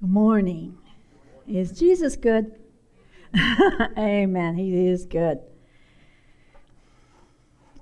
[0.00, 0.78] Good morning.
[1.46, 2.54] Is Jesus good?
[3.98, 4.54] Amen.
[4.54, 5.40] He is good.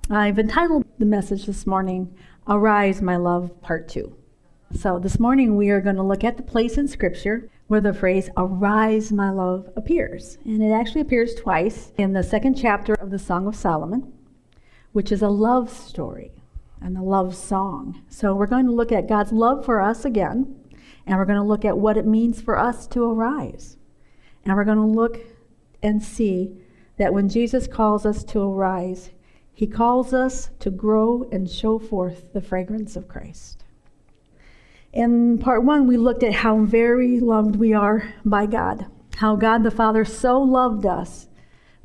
[0.09, 2.13] I've entitled the message this morning,
[2.45, 4.13] Arise, My Love, Part 2.
[4.73, 7.93] So this morning we are going to look at the place in Scripture where the
[7.93, 10.39] phrase Arise, My Love appears.
[10.43, 14.11] And it actually appears twice in the second chapter of the Song of Solomon,
[14.91, 16.33] which is a love story
[16.81, 18.03] and a love song.
[18.09, 20.58] So we're going to look at God's love for us again
[21.09, 23.77] and we're going to look at what it means for us to arise.
[24.45, 25.17] And we're going to look
[25.81, 26.55] and see
[26.97, 29.09] that when Jesus calls us to arise,
[29.51, 33.63] he calls us to grow and show forth the fragrance of Christ.
[34.93, 39.63] In part one, we looked at how very loved we are by God, how God
[39.63, 41.27] the Father so loved us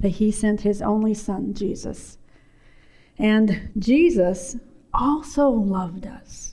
[0.01, 2.19] that he sent his only Son, Jesus.
[3.19, 4.59] And Jesus
[4.93, 6.44] also loved us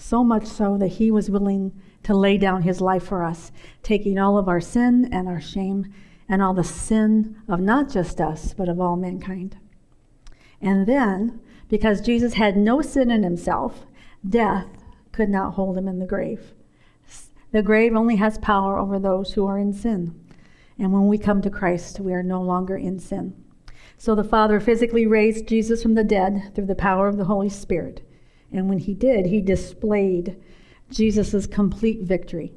[0.00, 1.72] so much so that he was willing
[2.02, 5.92] to lay down his life for us, taking all of our sin and our shame
[6.28, 9.56] and all the sin of not just us, but of all mankind.
[10.60, 13.86] And then, because Jesus had no sin in himself,
[14.26, 14.66] death
[15.12, 16.52] could not hold him in the grave.
[17.52, 20.14] The grave only has power over those who are in sin.
[20.78, 23.34] And when we come to Christ, we are no longer in sin.
[23.98, 27.50] So the Father physically raised Jesus from the dead through the power of the Holy
[27.50, 28.06] Spirit.
[28.52, 30.36] And when he did, he displayed
[30.90, 32.52] Jesus' complete victory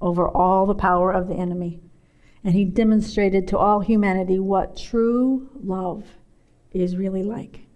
[0.00, 1.80] over all the power of the enemy.
[2.44, 6.04] And he demonstrated to all humanity what true love
[6.72, 7.68] is really like.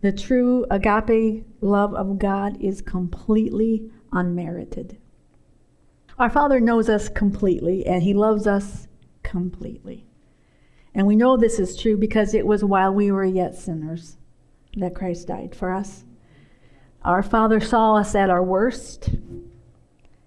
[0.00, 4.98] The true agape love of God is completely unmerited.
[6.18, 8.88] Our Father knows us completely, and He loves us
[9.22, 10.04] completely.
[10.94, 14.16] And we know this is true because it was while we were yet sinners
[14.76, 16.04] that Christ died for us.
[17.04, 19.08] Our Father saw us at our worst,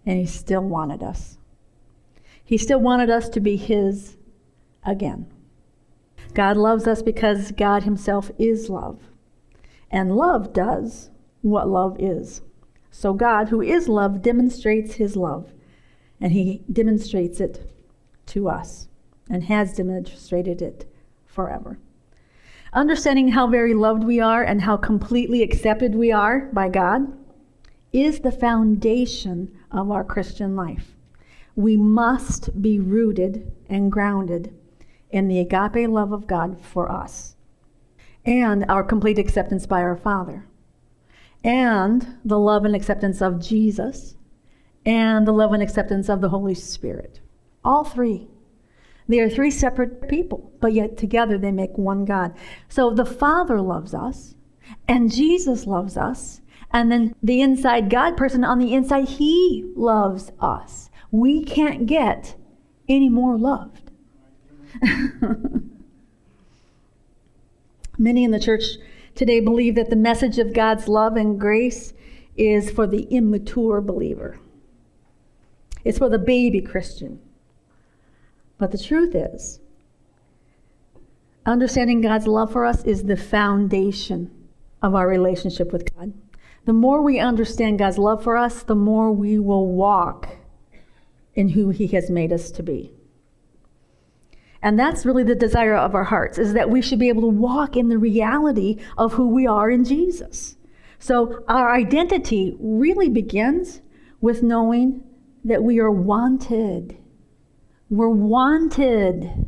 [0.05, 1.37] and He still wanted us.
[2.43, 4.17] He still wanted us to be His
[4.85, 5.27] again.
[6.33, 8.99] God loves us because God Himself is love.
[9.89, 11.09] And love does
[11.41, 12.41] what love is.
[12.89, 15.53] So God, who is love, demonstrates His love,
[16.19, 17.69] and He demonstrates it
[18.27, 18.87] to us
[19.29, 20.89] and has demonstrated it
[21.25, 21.79] forever.
[22.73, 27.11] Understanding how very loved we are and how completely accepted we are by God
[27.91, 30.95] is the foundation of our Christian life.
[31.53, 34.53] We must be rooted and grounded
[35.09, 37.35] in the agape love of God for us
[38.23, 40.45] and our complete acceptance by our Father
[41.43, 44.15] and the love and acceptance of Jesus
[44.85, 47.19] and the love and acceptance of the Holy Spirit.
[47.65, 48.29] All three
[49.11, 52.33] they are three separate people, but yet together they make one God.
[52.69, 54.35] So the Father loves us,
[54.87, 56.39] and Jesus loves us,
[56.71, 60.89] and then the inside God person on the inside, He loves us.
[61.11, 62.35] We can't get
[62.87, 63.91] any more loved.
[67.97, 68.63] Many in the church
[69.13, 71.93] today believe that the message of God's love and grace
[72.37, 74.39] is for the immature believer.
[75.83, 77.19] It's for the baby Christian.
[78.61, 79.59] But the truth is,
[81.47, 84.29] understanding God's love for us is the foundation
[84.83, 86.13] of our relationship with God.
[86.65, 90.29] The more we understand God's love for us, the more we will walk
[91.33, 92.91] in who He has made us to be.
[94.61, 97.35] And that's really the desire of our hearts, is that we should be able to
[97.35, 100.55] walk in the reality of who we are in Jesus.
[100.99, 103.81] So our identity really begins
[104.21, 105.01] with knowing
[105.43, 107.00] that we are wanted
[107.91, 109.45] we're wanted.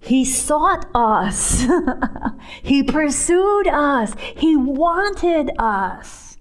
[0.00, 1.66] He sought us.
[2.62, 4.14] he pursued us.
[4.34, 6.38] He wanted us.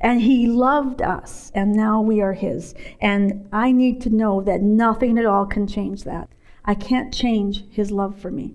[0.00, 1.50] And He loved us.
[1.54, 2.74] And now we are His.
[3.00, 6.28] And I need to know that nothing at all can change that.
[6.66, 8.54] I can't change His love for me.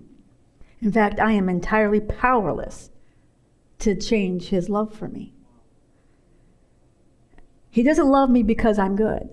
[0.80, 2.90] In fact, I am entirely powerless
[3.80, 5.34] to change His love for me.
[7.70, 9.30] He doesn't love me because I'm good.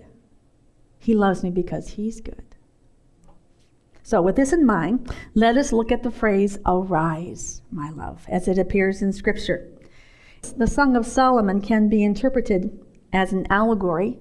[0.98, 2.42] He loves me because He's good.
[4.02, 8.48] So, with this in mind, let us look at the phrase, arise, my love, as
[8.48, 9.68] it appears in Scripture.
[10.56, 12.80] The Song of Solomon can be interpreted
[13.12, 14.18] as an allegory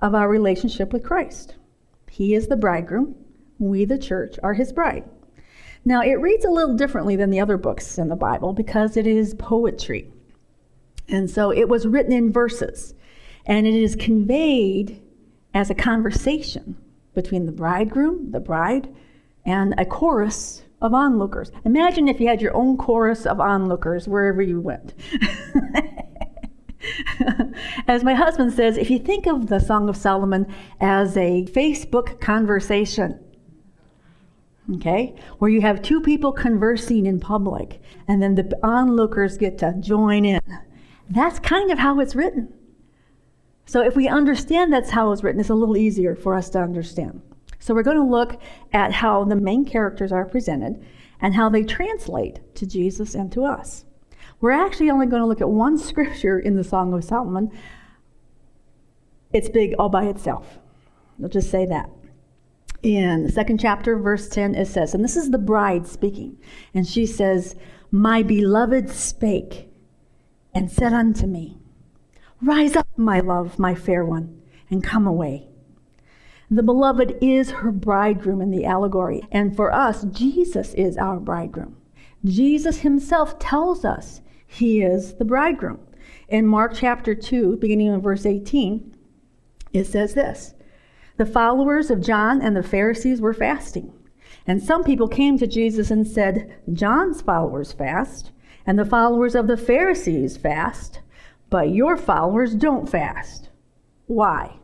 [0.00, 1.56] of our relationship with Christ.
[2.08, 3.16] He is the bridegroom,
[3.58, 5.04] we, the church, are his bride.
[5.84, 9.06] Now, it reads a little differently than the other books in the Bible because it
[9.06, 10.10] is poetry.
[11.08, 12.94] And so it was written in verses,
[13.44, 15.00] and it is conveyed
[15.56, 16.76] as a conversation
[17.14, 18.94] between the bridegroom, the bride,
[19.46, 21.50] and a chorus of onlookers.
[21.64, 24.92] Imagine if you had your own chorus of onlookers wherever you went.
[27.88, 30.46] as my husband says, if you think of the Song of Solomon
[30.78, 33.18] as a Facebook conversation,
[34.74, 39.72] okay, where you have two people conversing in public and then the onlookers get to
[39.80, 40.42] join in,
[41.08, 42.52] that's kind of how it's written.
[43.66, 46.60] So if we understand that's how it's written, it's a little easier for us to
[46.60, 47.20] understand.
[47.58, 48.40] So we're going to look
[48.72, 50.84] at how the main characters are presented
[51.20, 53.84] and how they translate to Jesus and to us.
[54.40, 57.50] We're actually only going to look at one scripture in the Song of Solomon.
[59.32, 60.58] It's big all by itself.
[61.20, 61.90] I'll just say that.
[62.82, 66.38] In the second chapter, verse 10, it says, and this is the bride speaking,
[66.72, 67.56] and she says,
[67.90, 69.68] My beloved spake
[70.54, 71.58] and said unto me,
[72.42, 75.48] Rise up, my love, my fair one, and come away.
[76.50, 81.76] The beloved is her bridegroom in the allegory, and for us, Jesus is our bridegroom.
[82.24, 85.80] Jesus himself tells us he is the bridegroom.
[86.28, 88.94] In Mark chapter 2, beginning in verse 18,
[89.72, 90.54] it says this
[91.16, 93.92] The followers of John and the Pharisees were fasting.
[94.46, 98.30] And some people came to Jesus and said, John's followers fast,
[98.66, 101.00] and the followers of the Pharisees fast,
[101.50, 103.50] but your followers don't fast.
[104.06, 104.58] Why?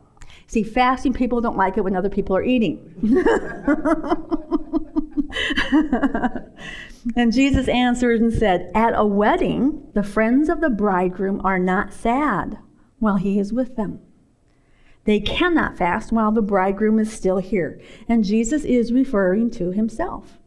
[0.47, 2.89] See, fasting people don't like it when other people are eating.
[7.15, 11.93] And Jesus answered and said, At a wedding, the friends of the bridegroom are not
[11.93, 12.57] sad
[12.99, 13.99] while he is with them.
[15.03, 17.81] They cannot fast while the bridegroom is still here.
[18.07, 20.39] And Jesus is referring to himself.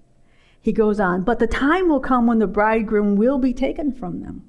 [0.60, 4.22] He goes on, But the time will come when the bridegroom will be taken from
[4.22, 4.44] them.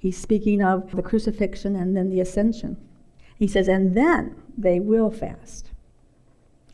[0.00, 2.78] He's speaking of the crucifixion and then the ascension.
[3.36, 5.72] He says, And then they will fast.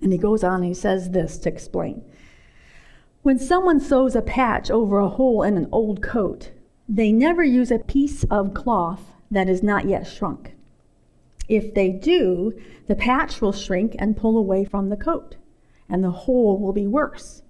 [0.01, 2.05] And he goes on and he says this to explain.
[3.23, 6.53] When someone sews a patch over a hole in an old coat,
[6.89, 10.55] they never use a piece of cloth that is not yet shrunk.
[11.49, 12.53] If they do,
[12.87, 15.35] the patch will shrink and pull away from the coat,
[15.89, 17.43] and the hole will be worse.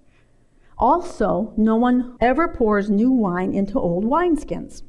[0.79, 4.81] Also, no one ever pours new wine into old wineskins.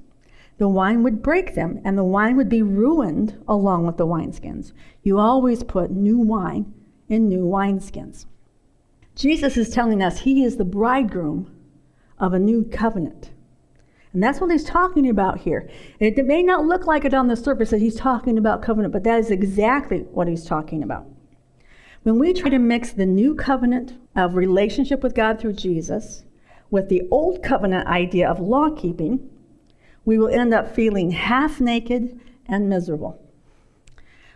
[0.58, 4.72] The wine would break them, and the wine would be ruined along with the wineskins.
[5.02, 6.74] You always put new wine
[7.08, 8.26] in new wineskins.
[9.14, 11.52] Jesus is telling us he is the bridegroom
[12.18, 13.30] of a new covenant.
[14.12, 15.68] And that's what he's talking about here.
[16.00, 19.04] It may not look like it on the surface that he's talking about covenant, but
[19.04, 21.06] that is exactly what he's talking about.
[22.02, 26.24] When we try to mix the new covenant of relationship with God through Jesus
[26.70, 29.28] with the old covenant idea of law keeping,
[30.08, 33.22] we will end up feeling half naked and miserable.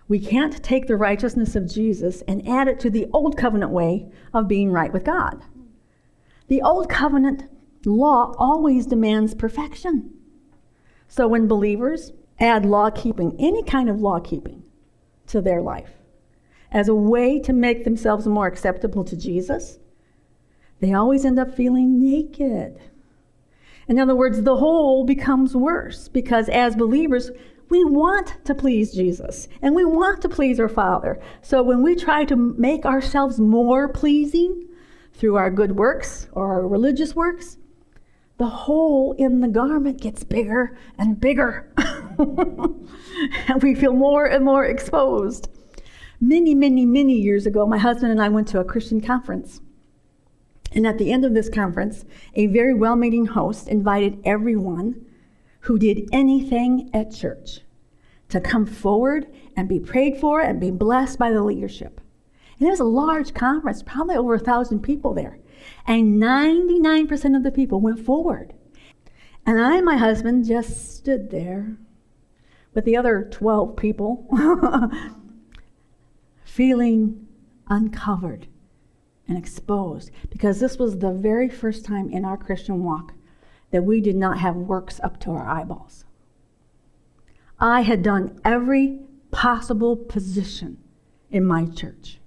[0.06, 4.12] We can't take the righteousness of Jesus and add it to the old covenant way
[4.34, 5.42] of being right with God.
[6.48, 7.44] The old covenant
[7.86, 10.10] law always demands perfection.
[11.08, 14.62] So when believers add law keeping, any kind of law keeping,
[15.28, 15.92] to their life
[16.70, 19.78] as a way to make themselves more acceptable to Jesus,
[20.80, 22.78] they always end up feeling naked.
[23.88, 27.30] In other words, the hole becomes worse because as believers,
[27.68, 31.20] we want to please Jesus and we want to please our Father.
[31.40, 34.68] So when we try to make ourselves more pleasing
[35.14, 37.56] through our good works or our religious works,
[38.38, 41.72] the hole in the garment gets bigger and bigger.
[42.18, 45.48] and we feel more and more exposed.
[46.20, 49.60] Many, many, many years ago, my husband and I went to a Christian conference.
[50.74, 55.04] And at the end of this conference, a very well meaning host invited everyone
[55.60, 57.60] who did anything at church
[58.28, 59.26] to come forward
[59.56, 62.00] and be prayed for and be blessed by the leadership.
[62.58, 65.38] And it was a large conference, probably over a thousand people there.
[65.86, 68.54] And 99% of the people went forward.
[69.44, 71.76] And I and my husband just stood there
[72.74, 74.26] with the other 12 people,
[76.44, 77.26] feeling
[77.68, 78.46] uncovered
[79.32, 83.14] and exposed because this was the very first time in our Christian walk
[83.70, 86.04] that we did not have works up to our eyeballs.
[87.58, 90.76] I had done every possible position
[91.30, 92.18] in my church.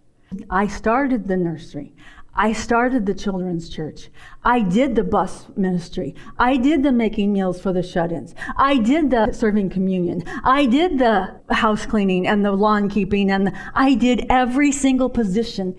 [0.49, 1.93] I started the nursery.
[2.33, 4.09] I started the children's church.
[4.43, 6.15] I did the bus ministry.
[6.39, 8.33] I did the making meals for the shut ins.
[8.57, 10.23] I did the serving communion.
[10.43, 13.29] I did the house cleaning and the lawn keeping.
[13.29, 15.77] And the, I did every single position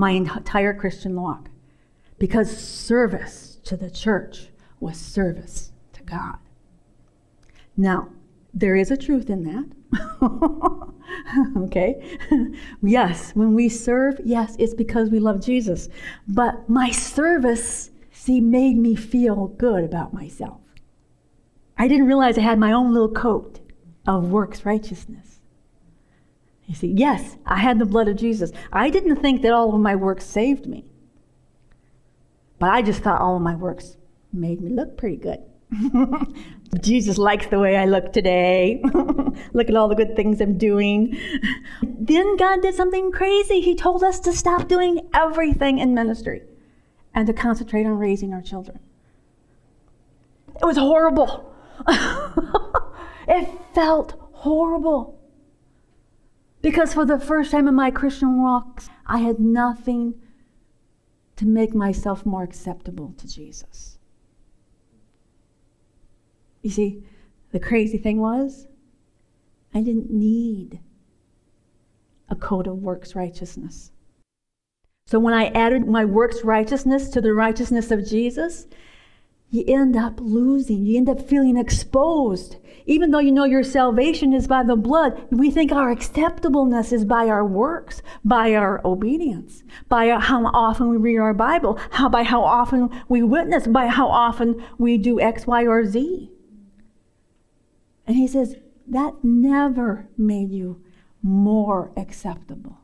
[0.00, 1.50] my entire Christian walk
[2.18, 4.48] because service to the church
[4.80, 6.38] was service to God.
[7.76, 8.08] Now,
[8.52, 9.70] there is a truth in that.
[11.64, 12.18] okay?
[12.82, 15.88] yes, when we serve, yes, it's because we love Jesus.
[16.26, 20.60] But my service, see, made me feel good about myself.
[21.76, 23.60] I didn't realize I had my own little coat
[24.06, 25.29] of works righteousness.
[26.70, 28.52] You see, yes, I had the blood of Jesus.
[28.72, 30.84] I didn't think that all of my works saved me.
[32.60, 33.96] But I just thought all of my works
[34.32, 35.40] made me look pretty good.
[36.80, 38.80] Jesus likes the way I look today.
[39.52, 41.18] look at all the good things I'm doing.
[41.82, 43.60] Then God did something crazy.
[43.60, 46.42] He told us to stop doing everything in ministry
[47.12, 48.78] and to concentrate on raising our children.
[50.62, 51.52] It was horrible.
[53.26, 55.19] it felt horrible.
[56.62, 60.14] Because for the first time in my Christian walk, I had nothing
[61.36, 63.98] to make myself more acceptable to Jesus.
[66.62, 67.02] You see,
[67.52, 68.66] the crazy thing was,
[69.72, 70.80] I didn't need
[72.28, 73.92] a code of works righteousness.
[75.06, 78.66] So when I added my works righteousness to the righteousness of Jesus,
[79.50, 80.86] you end up losing.
[80.86, 82.56] You end up feeling exposed.
[82.86, 87.04] Even though you know your salvation is by the blood, we think our acceptableness is
[87.04, 92.22] by our works, by our obedience, by how often we read our Bible, how, by
[92.22, 96.30] how often we witness, by how often we do X, Y, or Z.
[98.06, 100.82] And he says, that never made you
[101.22, 102.78] more acceptable.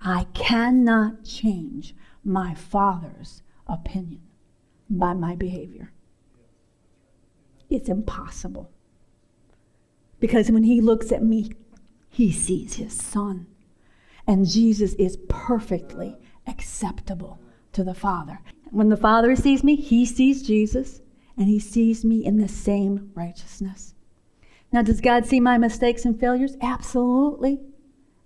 [0.00, 4.20] I cannot change my Father's opinion
[4.98, 5.92] by my behavior.
[7.70, 8.70] It's impossible.
[10.20, 11.52] Because when he looks at me,
[12.08, 13.46] he sees his son.
[14.26, 17.38] And Jesus is perfectly acceptable
[17.72, 18.40] to the Father.
[18.70, 21.00] When the Father sees me, he sees Jesus,
[21.36, 23.94] and he sees me in the same righteousness.
[24.72, 26.56] Now, does God see my mistakes and failures?
[26.60, 27.60] Absolutely.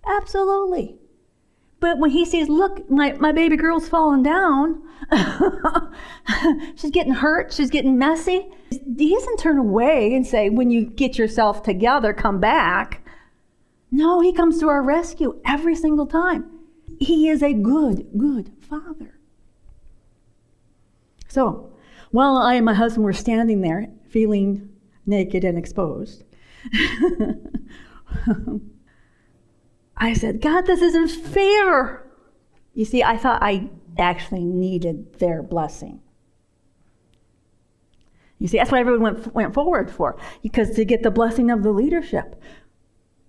[0.05, 0.95] Absolutely.
[1.79, 4.81] But when he sees, look, my, my baby girl's falling down,
[6.75, 11.17] she's getting hurt, she's getting messy, he doesn't turn away and say, when you get
[11.17, 13.05] yourself together, come back.
[13.91, 16.49] No, he comes to our rescue every single time.
[16.99, 19.19] He is a good, good father.
[21.27, 21.71] So,
[22.11, 24.69] while I and my husband were standing there feeling
[25.05, 26.23] naked and exposed,
[29.97, 32.05] I said, God, this isn't fair.
[32.73, 36.01] You see, I thought I actually needed their blessing.
[38.37, 41.61] You see, that's what everyone went, went forward for, because to get the blessing of
[41.61, 42.41] the leadership.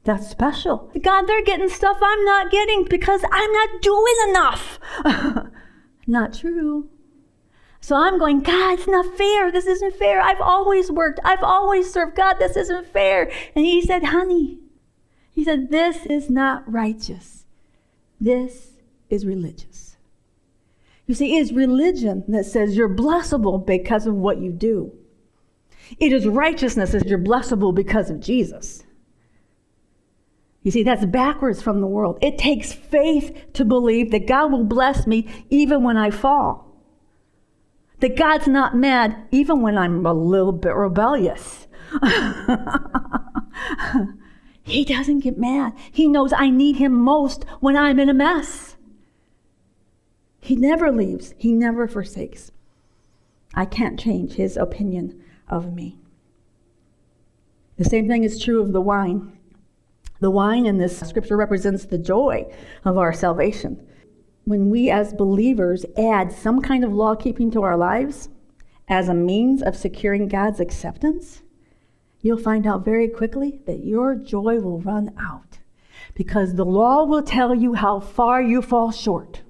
[0.05, 0.91] That's special.
[1.03, 4.79] God, they're getting stuff I'm not getting because I'm not doing enough.
[6.07, 6.89] not true.
[7.81, 9.51] So I'm going, God, it's not fair.
[9.51, 10.21] This isn't fair.
[10.21, 11.21] I've always worked.
[11.25, 12.17] I've always served.
[12.17, 13.31] God, this isn't fair.
[13.55, 14.61] And he said, honey,
[15.33, 17.47] he said, This is not righteous.
[18.21, 18.73] This
[19.09, 19.70] is religious.
[21.11, 24.93] You see, it is religion that says you're blessable because of what you do.
[25.99, 28.85] It is righteousness that you're blessable because of Jesus.
[30.63, 32.17] You see, that's backwards from the world.
[32.23, 36.77] It takes faith to believe that God will bless me even when I fall.
[37.99, 41.67] That God's not mad even when I'm a little bit rebellious.
[44.63, 45.73] He doesn't get mad.
[45.91, 48.77] He knows I need him most when I'm in a mess.
[50.41, 52.51] He never leaves, he never forsakes.
[53.55, 55.99] I can't change his opinion of me.
[57.77, 59.37] The same thing is true of the wine.
[60.21, 62.47] The wine in this scripture represents the joy
[62.85, 63.87] of our salvation.
[64.45, 68.29] When we as believers add some kind of law keeping to our lives
[68.89, 71.43] as a means of securing God's acceptance,
[72.21, 75.59] you'll find out very quickly that your joy will run out
[76.15, 79.43] because the law will tell you how far you fall short.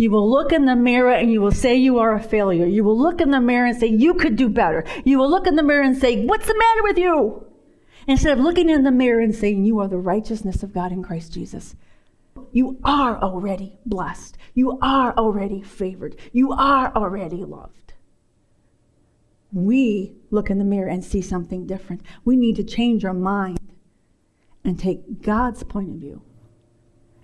[0.00, 2.64] You will look in the mirror and you will say you are a failure.
[2.64, 4.82] You will look in the mirror and say you could do better.
[5.04, 7.46] You will look in the mirror and say, What's the matter with you?
[8.06, 11.02] Instead of looking in the mirror and saying, You are the righteousness of God in
[11.02, 11.76] Christ Jesus.
[12.50, 14.38] You are already blessed.
[14.54, 16.16] You are already favored.
[16.32, 17.80] You are already loved
[19.52, 22.02] we look in the mirror and see something different.
[22.24, 23.58] We need to change our mind
[24.64, 26.22] and take God's point of view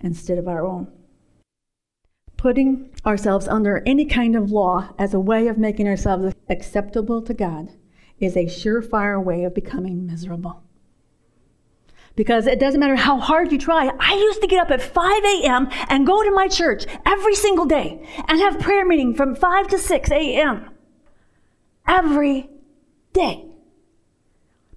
[0.01, 0.91] instead of our own.
[2.37, 7.33] Putting ourselves under any kind of law as a way of making ourselves acceptable to
[7.33, 7.69] God
[8.19, 10.63] is a surefire way of becoming miserable.
[12.15, 13.91] Because it doesn't matter how hard you try.
[13.99, 15.67] I used to get up at 5 a.m.
[15.89, 19.77] and go to my church every single day and have prayer meeting from 5 to
[19.77, 20.69] 6 a.m
[21.87, 22.49] every
[23.13, 23.45] day.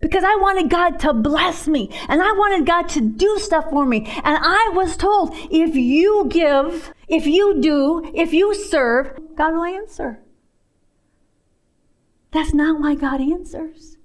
[0.00, 3.84] Because I wanted God to bless me and I wanted God to do stuff for
[3.84, 4.06] me.
[4.24, 9.64] And I was told if you give, if you do, if you serve, God will
[9.64, 10.20] answer.
[12.32, 13.96] That's not why God answers.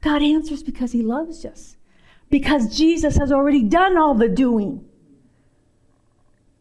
[0.00, 1.76] God answers because He loves us,
[2.30, 4.84] because Jesus has already done all the doing.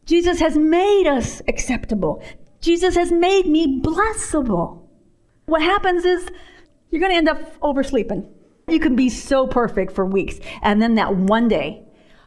[0.05, 2.23] Jesus has made us acceptable.
[2.59, 4.81] Jesus has made me blessable.
[5.45, 6.29] What happens is
[6.89, 8.27] you're going to end up oversleeping.
[8.67, 11.83] You can be so perfect for weeks, and then that one day,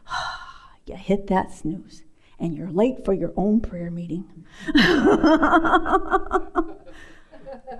[0.85, 2.03] you hit that snooze,
[2.39, 4.25] and you're late for your own prayer meeting.
[4.75, 6.77] oh,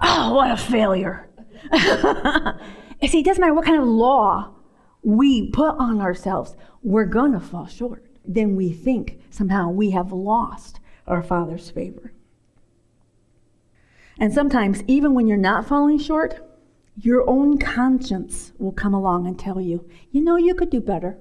[0.01, 1.27] what a failure.
[3.07, 4.55] see, it doesn't matter what kind of law
[5.05, 8.03] we put on ourselves, we're going to fall short.
[8.25, 12.11] Then we think somehow we have lost our Father's favor.
[14.19, 16.41] And sometimes, even when you're not falling short,
[16.97, 21.17] your own conscience will come along and tell you, you know, you could do better.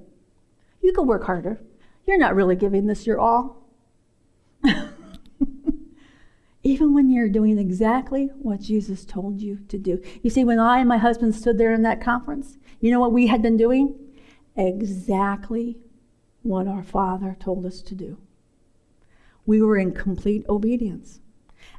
[0.81, 1.61] You could work harder.
[2.05, 3.63] You're not really giving this your all.
[6.65, 10.01] even when you're doing exactly what Jesus told you to do.
[10.23, 13.11] You see, when I and my husband stood there in that conference, you know what
[13.11, 13.95] we had been doing?
[14.55, 15.77] Exactly
[16.41, 18.17] what our Father told us to do.
[19.45, 21.19] We were in complete obedience.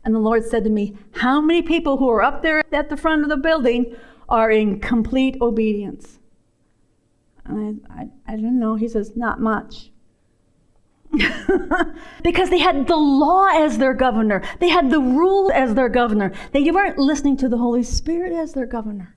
[0.05, 2.97] And the Lord said to me, How many people who are up there at the
[2.97, 3.97] front of the building
[4.29, 6.21] are in complete obedience?
[7.45, 8.77] And I, I, I don't know.
[8.77, 9.91] He says, Not much.
[12.23, 16.33] because they had the law as their governor, they had the rule as their governor.
[16.53, 19.17] They weren't listening to the Holy Spirit as their governor.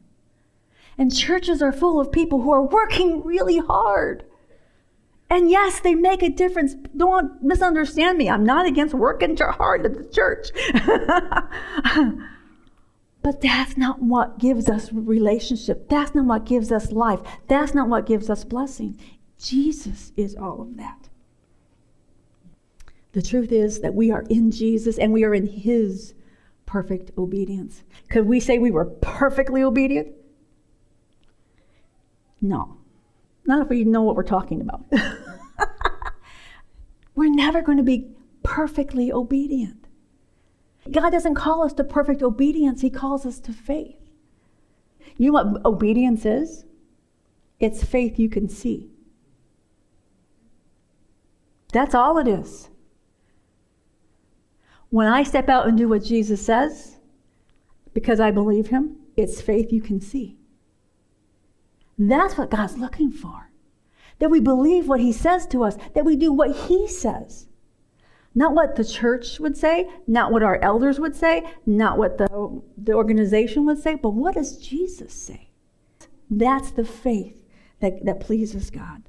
[0.97, 4.25] And churches are full of people who are working really hard
[5.29, 6.75] and yes, they make a difference.
[6.97, 8.29] Don't misunderstand me.
[8.29, 10.49] I'm not against working hard at the church.
[13.21, 15.87] but that's not what gives us relationship.
[15.87, 17.19] That's not what gives us life.
[17.47, 18.99] That's not what gives us blessing.
[19.37, 21.08] Jesus is all of that.
[23.11, 26.13] The truth is that we are in Jesus and we are in His
[26.65, 27.83] perfect obedience.
[28.09, 30.09] Could we say we were perfectly obedient?
[32.41, 32.77] No.
[33.45, 34.85] Not if we know what we're talking about.
[37.15, 38.11] we're never going to be
[38.43, 39.87] perfectly obedient.
[40.91, 43.95] God doesn't call us to perfect obedience, He calls us to faith.
[45.17, 46.65] You know what obedience is?
[47.59, 48.89] It's faith you can see.
[51.73, 52.69] That's all it is.
[54.89, 56.97] When I step out and do what Jesus says,
[57.93, 60.37] because I believe Him, it's faith you can see.
[61.97, 63.51] That's what God's looking for.
[64.19, 67.47] That we believe what He says to us, that we do what He says.
[68.33, 72.61] Not what the church would say, not what our elders would say, not what the,
[72.77, 75.49] the organization would say, but what does Jesus say?
[76.29, 77.43] That's the faith
[77.79, 79.08] that, that pleases God.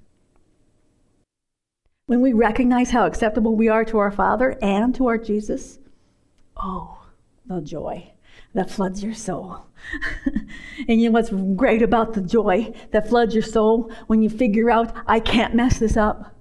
[2.10, 5.78] When we recognize how acceptable we are to our Father and to our Jesus,
[6.56, 7.06] oh,
[7.46, 8.10] the joy
[8.52, 9.66] that floods your soul.
[10.88, 14.72] and you know what's great about the joy that floods your soul when you figure
[14.72, 16.34] out, I can't mess this up?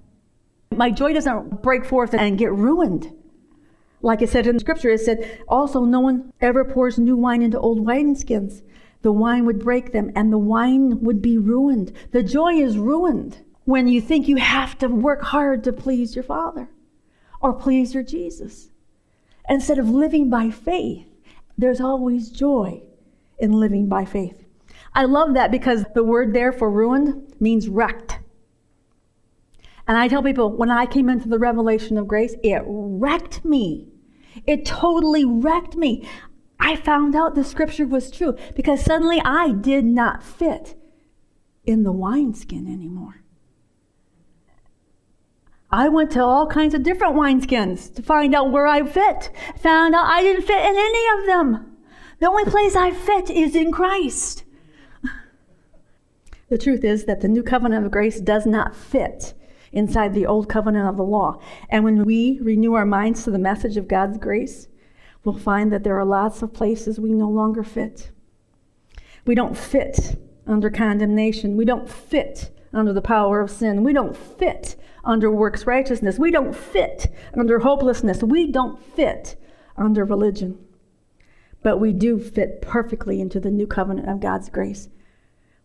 [0.74, 3.16] My joy doesn't break forth and get ruined.
[4.02, 7.42] Like it said in the scripture, it said, also, no one ever pours new wine
[7.42, 8.62] into old wineskins.
[9.02, 11.92] The wine would break them and the wine would be ruined.
[12.10, 16.24] The joy is ruined when you think you have to work hard to please your
[16.24, 16.68] Father
[17.40, 18.70] or please your Jesus.
[19.48, 21.06] Instead of living by faith,
[21.56, 22.82] there's always joy
[23.38, 24.44] in living by faith.
[24.92, 28.18] I love that because the word there for ruined means wrecked.
[29.86, 33.86] And I tell people when I came into the revelation of grace, it wrecked me.
[34.48, 36.08] It totally wrecked me.
[36.58, 40.76] I found out the scripture was true because suddenly I did not fit
[41.64, 43.20] in the wineskin anymore.
[45.72, 49.30] I went to all kinds of different wineskins to find out where I fit.
[49.58, 51.76] Found out I didn't fit in any of them.
[52.18, 54.44] The only place I fit is in Christ.
[56.48, 59.34] The truth is that the new covenant of grace does not fit
[59.70, 61.40] inside the old covenant of the law.
[61.68, 64.66] And when we renew our minds to the message of God's grace,
[65.22, 68.10] we'll find that there are lots of places we no longer fit.
[69.24, 71.56] We don't fit under condemnation.
[71.56, 73.84] We don't fit under the power of sin.
[73.84, 76.18] We don't fit under works righteousness.
[76.18, 78.22] We don't fit under hopelessness.
[78.22, 79.36] We don't fit
[79.76, 80.58] under religion.
[81.62, 84.88] But we do fit perfectly into the new covenant of God's grace,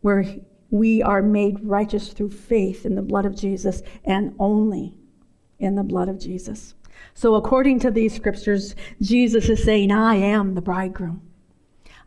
[0.01, 0.25] where
[0.69, 4.95] we are made righteous through faith in the blood of Jesus and only
[5.59, 6.75] in the blood of Jesus.
[7.13, 11.21] So, according to these scriptures, Jesus is saying, I am the bridegroom.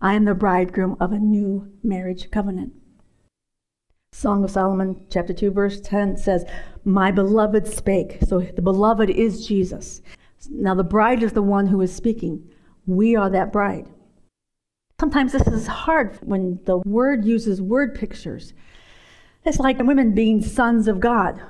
[0.00, 2.72] I am the bridegroom of a new marriage covenant.
[4.12, 6.44] Song of Solomon, chapter 2, verse 10 says,
[6.88, 8.16] My beloved spake.
[8.26, 10.00] So the beloved is Jesus.
[10.48, 12.48] Now the bride is the one who is speaking.
[12.86, 13.90] We are that bride.
[14.98, 18.54] Sometimes this is hard when the word uses word pictures.
[19.44, 21.42] It's like women being sons of God.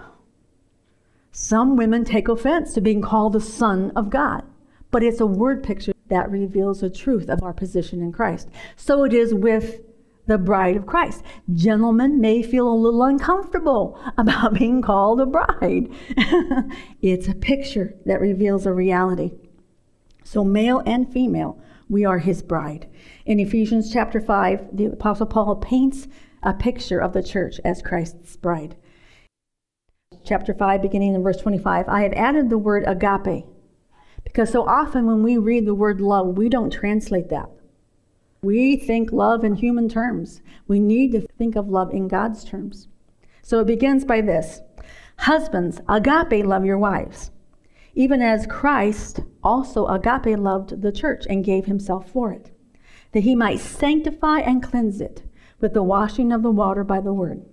[1.31, 4.43] Some women take offense to being called a son of God,
[4.91, 8.49] but it's a word picture that reveals the truth of our position in Christ.
[8.75, 9.83] So it is with
[10.29, 11.25] the bride of Christ.
[11.53, 15.89] Gentlemen may feel a little uncomfortable about being called a bride.
[17.03, 19.33] it's a picture that reveals a reality.
[20.23, 22.87] So, male and female, we are his bride.
[23.25, 26.07] In Ephesians chapter 5, the Apostle Paul paints
[26.43, 28.77] a picture of the church as Christ's bride.
[30.25, 33.47] Chapter 5, beginning in verse 25, I have added the word agape
[34.23, 37.49] because so often when we read the word love, we don't translate that.
[38.41, 40.43] We think love in human terms.
[40.69, 42.87] We need to think of love in God's terms.
[43.43, 44.61] So it begins by this
[45.19, 47.33] Husbands, agape love your wives,
[47.95, 52.53] even as Christ also agape loved the church and gave himself for it,
[53.13, 55.25] that he might sanctify and cleanse it
[55.61, 57.45] with the washing of the water by the word,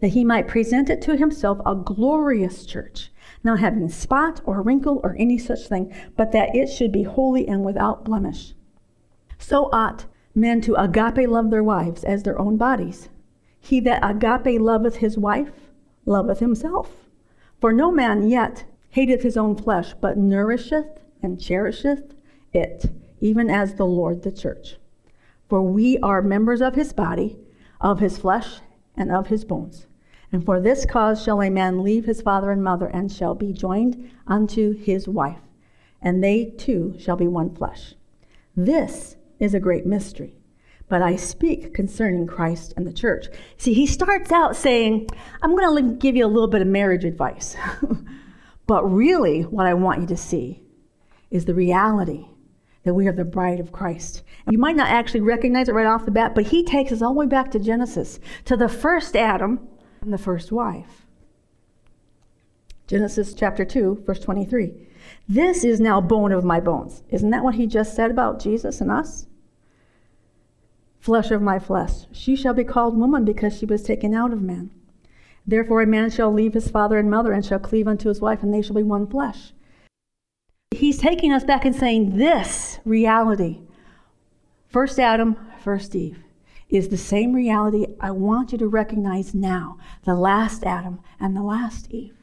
[0.00, 3.12] that he might present it to himself a glorious church,
[3.44, 7.46] not having spot or wrinkle or any such thing, but that it should be holy
[7.46, 8.54] and without blemish.
[9.38, 10.06] So ought
[10.36, 13.08] men to agape love their wives as their own bodies.
[13.58, 15.72] He that agape loveth his wife
[16.04, 17.08] loveth himself.
[17.58, 22.14] For no man yet hateth his own flesh, but nourisheth and cherisheth
[22.52, 24.76] it, even as the Lord the church.
[25.48, 27.38] For we are members of his body,
[27.80, 28.60] of his flesh,
[28.96, 29.86] and of his bones.
[30.32, 33.52] And for this cause shall a man leave his father and mother, and shall be
[33.52, 35.40] joined unto his wife,
[36.02, 37.94] and they two shall be one flesh.
[38.54, 40.36] This is a great mystery,
[40.88, 43.26] but I speak concerning Christ and the church.
[43.56, 45.08] See, he starts out saying,
[45.42, 47.56] I'm going to give you a little bit of marriage advice.
[48.66, 50.62] but really, what I want you to see
[51.30, 52.26] is the reality
[52.84, 54.22] that we are the bride of Christ.
[54.48, 57.14] You might not actually recognize it right off the bat, but he takes us all
[57.14, 59.66] the way back to Genesis, to the first Adam
[60.00, 61.04] and the first wife.
[62.86, 64.85] Genesis chapter 2, verse 23.
[65.28, 67.02] This is now bone of my bones.
[67.10, 69.26] Isn't that what he just said about Jesus and us?
[71.00, 72.06] Flesh of my flesh.
[72.12, 74.70] She shall be called woman because she was taken out of man.
[75.46, 78.42] Therefore, a man shall leave his father and mother and shall cleave unto his wife,
[78.42, 79.52] and they shall be one flesh.
[80.72, 83.60] He's taking us back and saying this reality,
[84.68, 86.18] first Adam, first Eve,
[86.68, 91.42] is the same reality I want you to recognize now the last Adam and the
[91.42, 92.15] last Eve.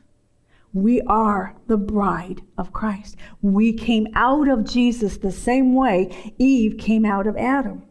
[0.74, 3.16] We are the bride of Christ.
[3.42, 7.84] We came out of Jesus the same way Eve came out of Adam.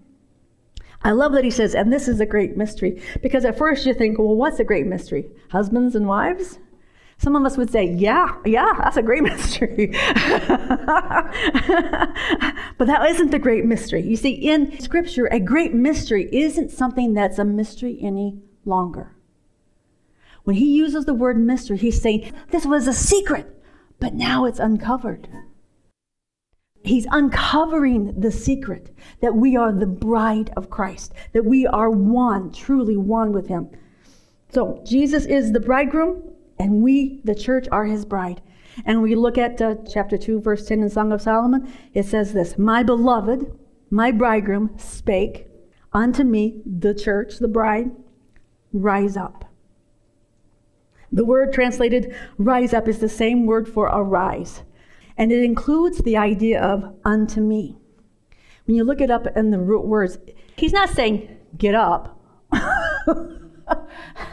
[1.05, 3.95] I love that he says, and this is a great mystery, because at first you
[3.95, 5.27] think, well, what's a great mystery?
[5.51, 6.59] Husbands and wives?
[7.19, 9.89] Some of us would say, yeah, yeah, that's a great mystery.
[9.93, 10.47] but
[12.87, 14.03] that isn't the great mystery.
[14.03, 19.15] You see, in Scripture, a great mystery isn't something that's a mystery any longer.
[20.45, 23.47] When he uses the word mystery, he's saying, this was a secret,
[24.01, 25.29] but now it's uncovered.
[26.85, 32.51] He's uncovering the secret that we are the bride of Christ, that we are one,
[32.51, 33.71] truly one with him.
[34.49, 36.23] So, Jesus is the bridegroom,
[36.59, 38.43] and we, the church, are his bride.
[38.85, 41.73] And we look at uh, chapter 2, verse 10 in Song of Solomon.
[41.95, 43.57] It says this My beloved,
[43.91, 45.47] my bridegroom, spake
[45.93, 47.93] unto me, the church, the bride,
[48.73, 49.52] rise up.
[51.13, 54.63] The word translated rise up is the same word for arise,
[55.19, 57.77] and it includes the idea of unto me.
[58.65, 60.19] When you look it up in the root words,
[60.57, 62.19] he's not saying get up.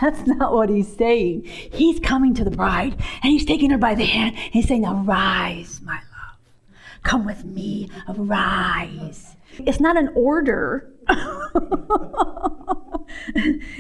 [0.01, 1.43] That's not what he's saying.
[1.43, 4.35] He's coming to the bride and he's taking her by the hand.
[4.35, 6.37] And he's saying, Arise, my love.
[7.03, 9.35] Come with me, arise.
[9.57, 10.93] It's not an order,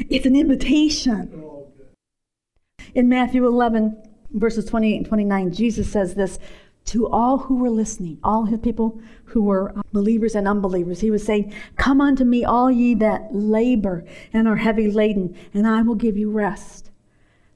[0.09, 1.48] it's an invitation.
[2.95, 6.39] In Matthew 11, verses 28 and 29, Jesus says this
[6.85, 11.01] to all who were listening, all his people who were uh, believers and unbelievers.
[11.01, 15.67] He was saying, Come unto me, all ye that labor and are heavy laden, and
[15.67, 16.89] I will give you rest.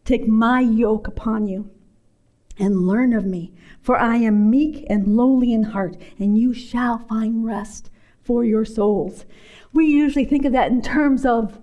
[0.05, 1.71] Take my yoke upon you
[2.59, 6.99] and learn of me, for I am meek and lowly in heart, and you shall
[6.99, 7.89] find rest
[8.21, 9.25] for your souls.
[9.71, 11.59] We usually think of that in terms of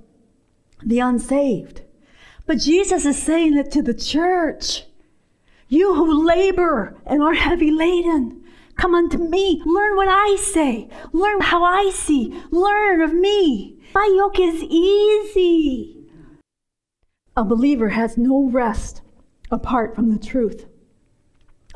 [0.82, 1.82] the unsaved.
[2.50, 4.82] But Jesus is saying it to the church.
[5.68, 8.42] You who labor and are heavy laden,
[8.74, 9.62] come unto me.
[9.64, 10.88] Learn what I say.
[11.12, 12.36] Learn how I see.
[12.50, 13.78] Learn of me.
[13.94, 16.08] My yoke is easy.
[17.36, 19.02] A believer has no rest
[19.52, 20.66] apart from the truth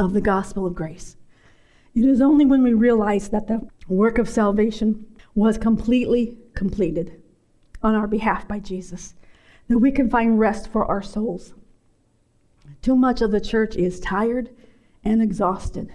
[0.00, 1.16] of the gospel of grace.
[1.94, 5.06] It is only when we realize that the work of salvation
[5.36, 7.22] was completely completed
[7.80, 9.14] on our behalf by Jesus,
[9.68, 11.54] that we can find rest for our souls.
[12.82, 14.50] Too much of the church is tired
[15.02, 15.94] and exhausted,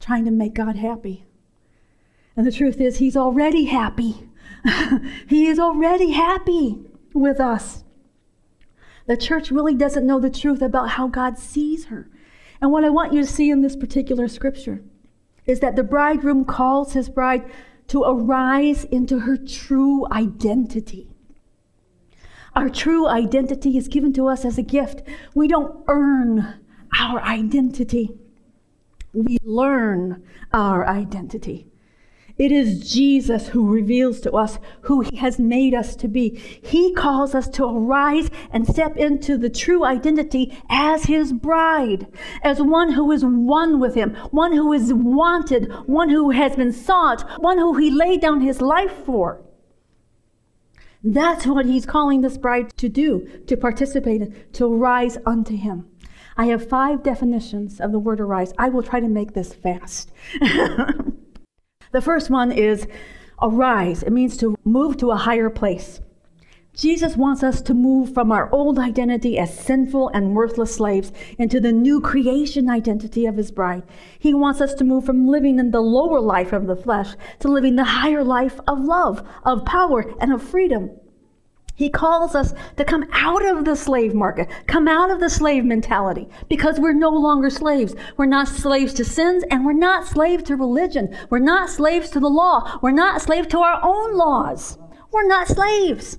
[0.00, 1.24] trying to make God happy.
[2.36, 4.28] And the truth is, He's already happy.
[5.28, 6.78] he is already happy
[7.12, 7.84] with us.
[9.06, 12.10] The church really doesn't know the truth about how God sees her.
[12.60, 14.82] And what I want you to see in this particular scripture
[15.46, 17.44] is that the bridegroom calls his bride
[17.88, 21.07] to arise into her true identity.
[22.58, 25.02] Our true identity is given to us as a gift.
[25.32, 26.58] We don't earn
[26.98, 28.10] our identity,
[29.12, 31.68] we learn our identity.
[32.36, 36.30] It is Jesus who reveals to us who He has made us to be.
[36.60, 42.08] He calls us to arise and step into the true identity as His bride,
[42.42, 46.72] as one who is one with Him, one who is wanted, one who has been
[46.72, 49.44] sought, one who He laid down His life for.
[51.02, 55.86] That's what He's calling this bride to do, to participate in, to rise unto Him.
[56.36, 58.52] I have five definitions of the word arise.
[58.58, 60.12] I will try to make this fast.
[61.90, 62.86] The first one is
[63.40, 64.02] arise.
[64.02, 66.00] It means to move to a higher place.
[66.78, 71.58] Jesus wants us to move from our old identity as sinful and worthless slaves into
[71.58, 73.82] the new creation identity of his bride.
[74.16, 77.48] He wants us to move from living in the lower life of the flesh to
[77.48, 80.92] living the higher life of love, of power, and of freedom.
[81.74, 85.64] He calls us to come out of the slave market, come out of the slave
[85.64, 87.96] mentality, because we're no longer slaves.
[88.16, 91.16] We're not slaves to sins, and we're not slaves to religion.
[91.28, 92.78] We're not slaves to the law.
[92.82, 94.78] We're not slaves to our own laws.
[95.10, 96.18] We're not slaves.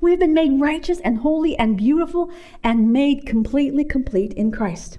[0.00, 2.30] We've been made righteous and holy and beautiful
[2.64, 4.98] and made completely complete in Christ.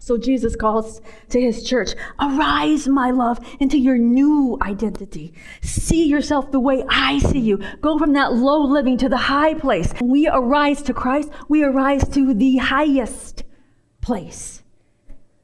[0.00, 5.34] So Jesus calls to his church, arise, my love, into your new identity.
[5.60, 7.58] See yourself the way I see you.
[7.82, 9.92] Go from that low living to the high place.
[10.02, 13.44] We arise to Christ, we arise to the highest
[14.00, 14.62] place.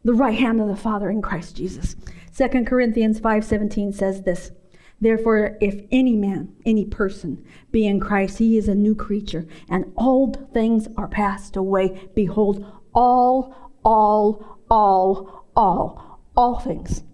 [0.05, 1.95] The right hand of the Father in Christ Jesus.
[2.35, 4.53] 2 Corinthians 5:17 says this.
[5.00, 9.92] Therefore, if any man, any person be in Christ, he is a new creature, and
[9.96, 12.09] old things are passed away.
[12.14, 17.04] Behold, all all, all, all, all things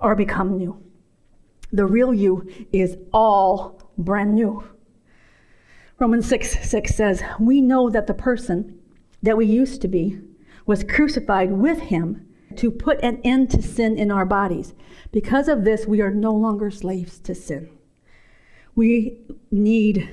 [0.00, 0.82] are become new.
[1.72, 4.64] The real you is all brand new.
[6.00, 8.80] Romans 6 6 says, We know that the person
[9.22, 10.20] that we used to be
[10.66, 12.26] was crucified with him
[12.58, 14.74] to put an end to sin in our bodies.
[15.10, 17.70] Because of this, we are no longer slaves to sin.
[18.74, 19.18] We
[19.50, 20.08] need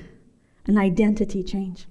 [0.66, 1.86] an identity change.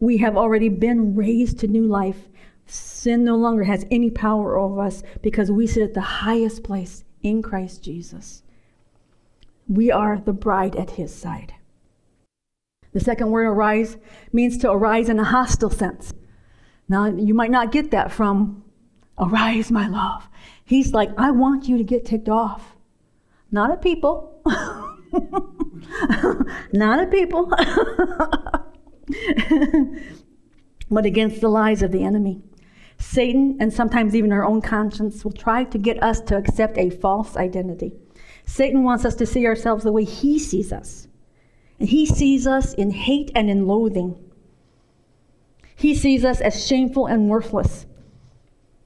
[0.00, 2.28] We have already been raised to new life
[2.66, 7.04] Sin no longer has any power over us because we sit at the highest place
[7.22, 8.42] in Christ Jesus.
[9.68, 11.54] We are the bride at his side.
[12.92, 13.96] The second word arise
[14.32, 16.12] means to arise in a hostile sense.
[16.88, 18.64] Now, you might not get that from
[19.18, 20.28] arise, my love.
[20.64, 22.76] He's like, I want you to get ticked off.
[23.50, 24.40] Not at people.
[26.72, 27.46] not at people.
[30.90, 32.40] but against the lies of the enemy.
[32.98, 36.90] Satan, and sometimes even our own conscience, will try to get us to accept a
[36.90, 37.92] false identity.
[38.46, 41.08] Satan wants us to see ourselves the way he sees us.
[41.78, 44.16] And he sees us in hate and in loathing.
[45.74, 47.86] He sees us as shameful and worthless.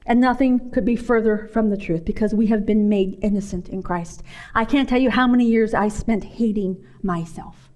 [0.07, 3.83] And nothing could be further from the truth because we have been made innocent in
[3.83, 4.23] Christ.
[4.55, 7.67] I can't tell you how many years I spent hating myself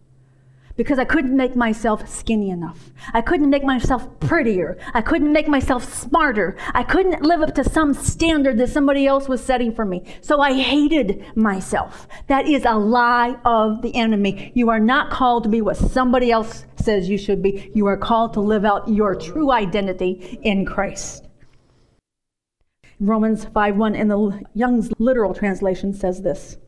[0.81, 2.91] because I couldn't make myself skinny enough.
[3.13, 4.79] I couldn't make myself prettier.
[4.95, 6.57] I couldn't make myself smarter.
[6.73, 10.05] I couldn't live up to some standard that somebody else was setting for me.
[10.23, 12.09] So I hated myself.
[12.29, 14.53] That is a lie of the enemy.
[14.55, 17.71] You are not called to be what somebody else says you should be.
[17.75, 21.27] You are called to live out your true identity in Christ.
[23.01, 26.59] Romans 5:1 in the Young's literal translation says this: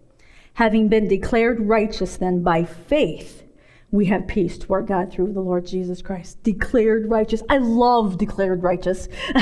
[0.54, 3.42] Having been declared righteous then by faith,
[3.90, 6.42] we have peace toward God through the Lord Jesus Christ.
[6.42, 7.42] Declared righteous.
[7.50, 9.08] I love declared righteous.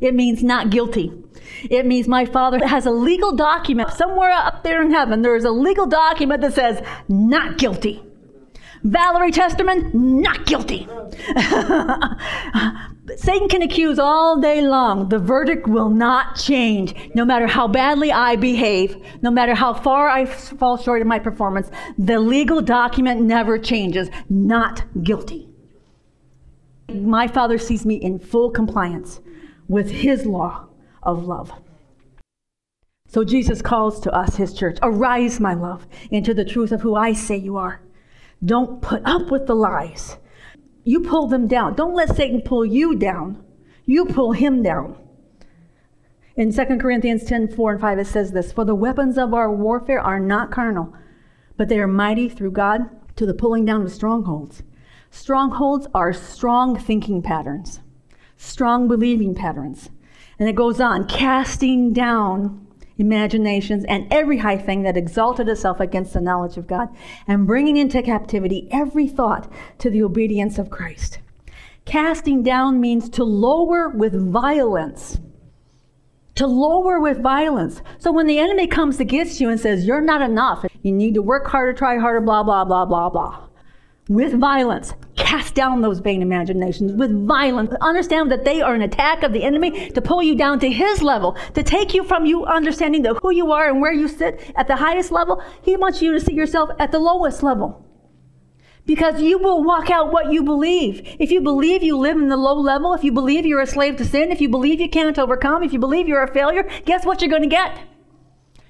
[0.00, 1.12] it means not guilty.
[1.68, 5.20] It means my Father has a legal document somewhere up there in heaven.
[5.20, 8.02] There is a legal document that says not guilty.
[8.82, 10.88] Valerie Testerman, not guilty.
[13.16, 15.08] Satan can accuse all day long.
[15.08, 16.94] The verdict will not change.
[17.14, 21.18] No matter how badly I behave, no matter how far I fall short of my
[21.18, 24.08] performance, the legal document never changes.
[24.28, 25.48] Not guilty.
[26.92, 29.20] My Father sees me in full compliance
[29.68, 30.66] with His law
[31.02, 31.52] of love.
[33.08, 36.94] So Jesus calls to us, his church, arise, my love, into the truth of who
[36.94, 37.80] I say you are.
[38.44, 40.16] Don't put up with the lies.
[40.84, 41.74] You pull them down.
[41.74, 43.44] Don't let Satan pull you down.
[43.84, 44.96] You pull him down.
[46.36, 49.52] In 2 Corinthians 10 4 and 5, it says this For the weapons of our
[49.52, 50.94] warfare are not carnal,
[51.56, 54.62] but they are mighty through God to the pulling down of strongholds.
[55.10, 57.80] Strongholds are strong thinking patterns,
[58.36, 59.90] strong believing patterns.
[60.38, 62.66] And it goes on, casting down
[63.00, 66.88] imaginations, and every high thing that exalted itself against the knowledge of God,
[67.26, 71.18] and bringing into captivity every thought to the obedience of Christ.
[71.84, 75.18] Casting down means to lower with violence.
[76.36, 77.82] To lower with violence.
[77.98, 81.22] So when the enemy comes against you and says, You're not enough, you need to
[81.22, 83.48] work harder, try harder, blah, blah, blah, blah, blah
[84.10, 84.92] with violence.
[85.20, 87.72] Cast down those vain imaginations with violence.
[87.80, 91.02] Understand that they are an attack of the enemy to pull you down to his
[91.02, 94.52] level, to take you from you understanding the, who you are and where you sit
[94.56, 95.42] at the highest level.
[95.62, 97.86] He wants you to see yourself at the lowest level.
[98.86, 101.16] Because you will walk out what you believe.
[101.20, 103.96] If you believe you live in the low level, if you believe you're a slave
[103.98, 107.04] to sin, if you believe you can't overcome, if you believe you're a failure, guess
[107.04, 107.78] what you're going to get?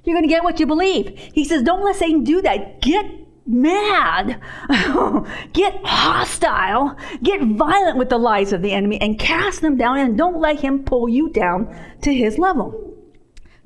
[0.04, 1.16] You're going to get what you believe.
[1.32, 2.82] He says, don't let Satan do that.
[2.82, 4.40] Get mad,
[5.52, 10.16] get hostile, get violent with the lies of the enemy, and cast them down, and
[10.16, 12.96] don't let him pull you down to his level.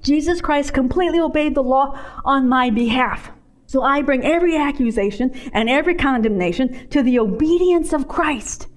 [0.03, 3.31] Jesus Christ completely obeyed the law on my behalf.
[3.67, 8.69] So I bring every accusation and every condemnation to the obedience of Christ.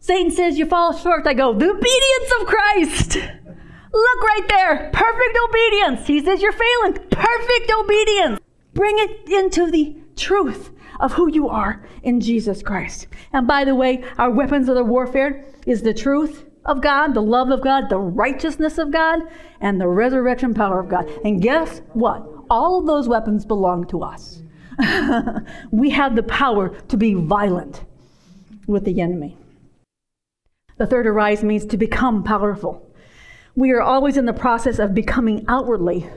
[0.00, 1.26] Satan says you fall short.
[1.26, 3.16] I go, the obedience of Christ.
[3.16, 4.90] Look right there.
[4.92, 6.06] Perfect obedience.
[6.06, 6.94] He says you're failing.
[7.10, 8.40] Perfect obedience.
[8.76, 13.06] Bring it into the truth of who you are in Jesus Christ.
[13.32, 17.22] And by the way, our weapons of the warfare is the truth of God, the
[17.22, 19.20] love of God, the righteousness of God,
[19.62, 21.08] and the resurrection power of God.
[21.24, 22.28] And guess what?
[22.50, 24.42] All of those weapons belong to us.
[25.70, 27.82] we have the power to be violent
[28.66, 29.38] with the enemy.
[30.76, 32.86] The third arise means to become powerful.
[33.54, 36.10] We are always in the process of becoming outwardly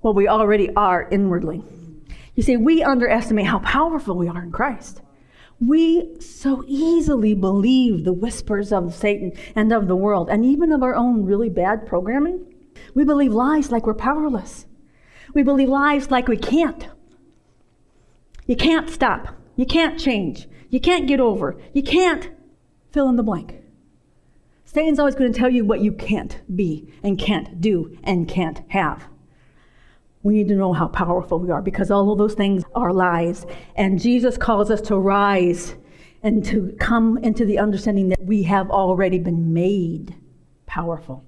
[0.00, 1.62] what we already are inwardly.
[2.34, 5.02] You see, we underestimate how powerful we are in Christ.
[5.60, 10.82] We so easily believe the whispers of Satan and of the world, and even of
[10.82, 12.44] our own really bad programming.
[12.94, 14.66] We believe lies like we're powerless.
[15.34, 16.88] We believe lies like we can't.
[18.46, 19.28] You can't stop.
[19.54, 20.48] You can't change.
[20.68, 21.56] You can't get over.
[21.72, 22.30] You can't
[22.90, 23.62] fill in the blank.
[24.64, 28.62] Satan's always going to tell you what you can't be and can't do and can't
[28.68, 29.06] have.
[30.22, 33.44] We need to know how powerful we are because all of those things are lies.
[33.76, 35.74] And Jesus calls us to rise
[36.22, 40.14] and to come into the understanding that we have already been made
[40.66, 41.24] powerful.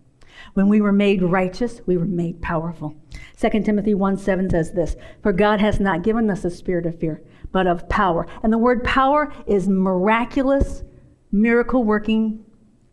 [0.55, 2.95] When we were made righteous, we were made powerful.
[3.41, 6.99] 2 Timothy 1 7 says this For God has not given us a spirit of
[6.99, 8.27] fear, but of power.
[8.43, 10.85] And the word power is miraculous,
[11.33, 12.45] miracle working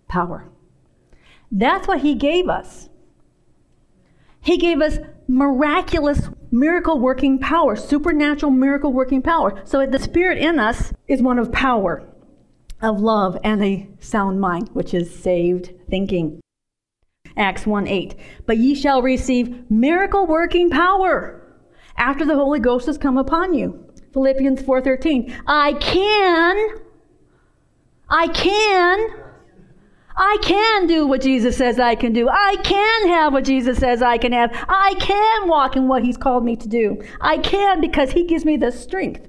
[0.07, 0.49] power.
[1.51, 2.89] That's what He gave us.
[4.39, 4.97] He gave us
[5.31, 9.61] miraculous miracle working power, supernatural miracle working power.
[9.63, 12.03] So the spirit in us is one of power,
[12.81, 16.41] of love, and a sound mind, which is saved thinking.
[17.37, 18.15] Acts 1 8.
[18.45, 21.41] But ye shall receive miracle working power
[21.97, 23.85] after the Holy Ghost has come upon you.
[24.11, 25.33] Philippians 4:13.
[25.47, 26.75] I can
[28.09, 29.30] I can
[30.23, 32.29] I can do what Jesus says I can do.
[32.29, 34.51] I can have what Jesus says I can have.
[34.69, 37.01] I can walk in what He's called me to do.
[37.19, 39.25] I can because He gives me the strength.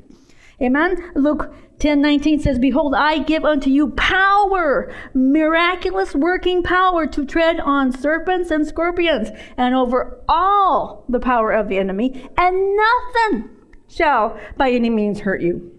[0.61, 1.11] Amen.
[1.15, 7.59] Luke 10 19 says, Behold, I give unto you power, miraculous working power to tread
[7.59, 13.49] on serpents and scorpions, and over all the power of the enemy, and nothing
[13.89, 15.73] shall by any means hurt you.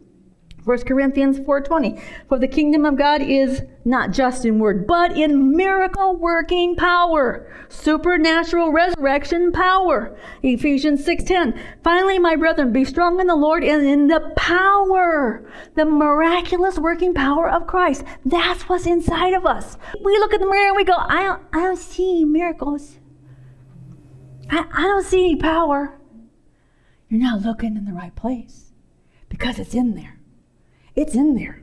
[0.65, 5.55] 1 Corinthians 4:20 For the kingdom of God is not just in word but in
[5.55, 10.15] miracle working power supernatural resurrection power.
[10.41, 15.45] Ephesians 6:10 Finally my brethren be strong in the Lord and in the power
[15.75, 18.05] the miraculous working power of Christ.
[18.23, 19.77] That's what's inside of us.
[20.01, 22.99] We look at the mirror and we go I don't, I don't see miracles.
[24.49, 25.99] I, I don't see any power.
[27.09, 28.71] You're not looking in the right place
[29.27, 30.19] because it's in there
[30.95, 31.59] it's in there.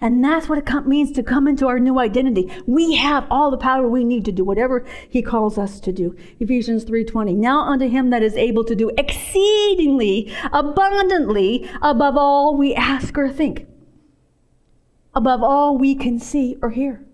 [0.00, 2.50] And that's what it means to come into our new identity.
[2.66, 6.14] We have all the power we need to do whatever he calls us to do.
[6.40, 7.34] Ephesians 3:20.
[7.34, 13.30] Now unto him that is able to do exceedingly abundantly above all we ask or
[13.30, 13.66] think.
[15.14, 17.06] Above all we can see or hear.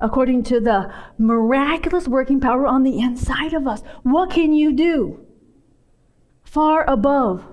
[0.00, 3.82] according to the miraculous working power on the inside of us.
[4.02, 5.20] What can you do?
[6.44, 7.44] Far above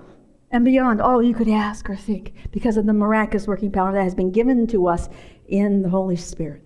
[0.54, 4.04] and beyond all you could ask or think because of the miraculous working power that
[4.04, 5.08] has been given to us
[5.48, 6.64] in the Holy Spirit.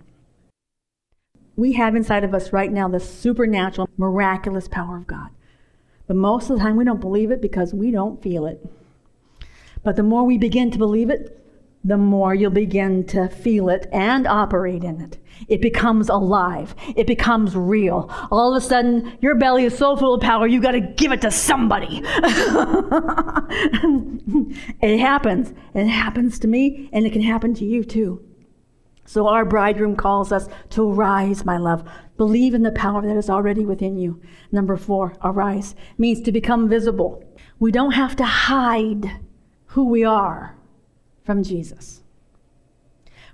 [1.55, 5.29] We have inside of us right now the supernatural, miraculous power of God.
[6.05, 8.63] But most of the time we don't believe it because we don't feel it.
[9.81, 11.43] But the more we begin to believe it,
[11.83, 15.17] the more you'll begin to feel it and operate in it.
[15.47, 16.75] It becomes alive.
[16.95, 18.09] It becomes real.
[18.31, 21.11] All of a sudden, your belly is so full of power, you got to give
[21.11, 22.01] it to somebody.
[24.81, 25.53] it happens.
[25.73, 28.23] It happens to me, and it can happen to you too.
[29.05, 31.83] So, our bridegroom calls us to arise, my love.
[32.17, 34.21] Believe in the power that is already within you.
[34.51, 37.23] Number four, arise means to become visible.
[37.57, 39.19] We don't have to hide
[39.67, 40.55] who we are
[41.23, 42.03] from Jesus.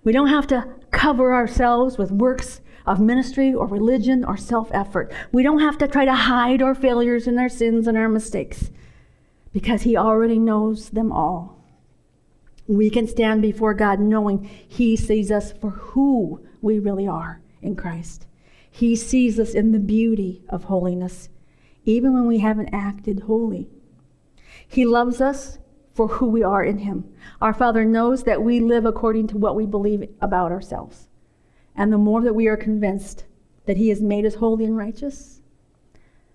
[0.04, 0.66] We don't have to
[0.96, 5.12] cover ourselves with works of ministry or religion or self effort.
[5.32, 8.72] We don't have to try to hide our failures and our sins and our mistakes
[9.52, 11.64] because He already knows them all.
[12.68, 17.76] We can stand before God knowing He sees us for who we really are in
[17.76, 18.26] Christ.
[18.72, 21.30] He sees us in the beauty of holiness,
[21.84, 23.70] even when we haven't acted holy.
[24.68, 25.60] He loves us
[25.96, 27.06] for who we are in Him.
[27.42, 31.08] Our Father knows that we live according to what we believe about ourselves.
[31.76, 33.24] And the more that we are convinced
[33.66, 35.42] that He has made us holy and righteous,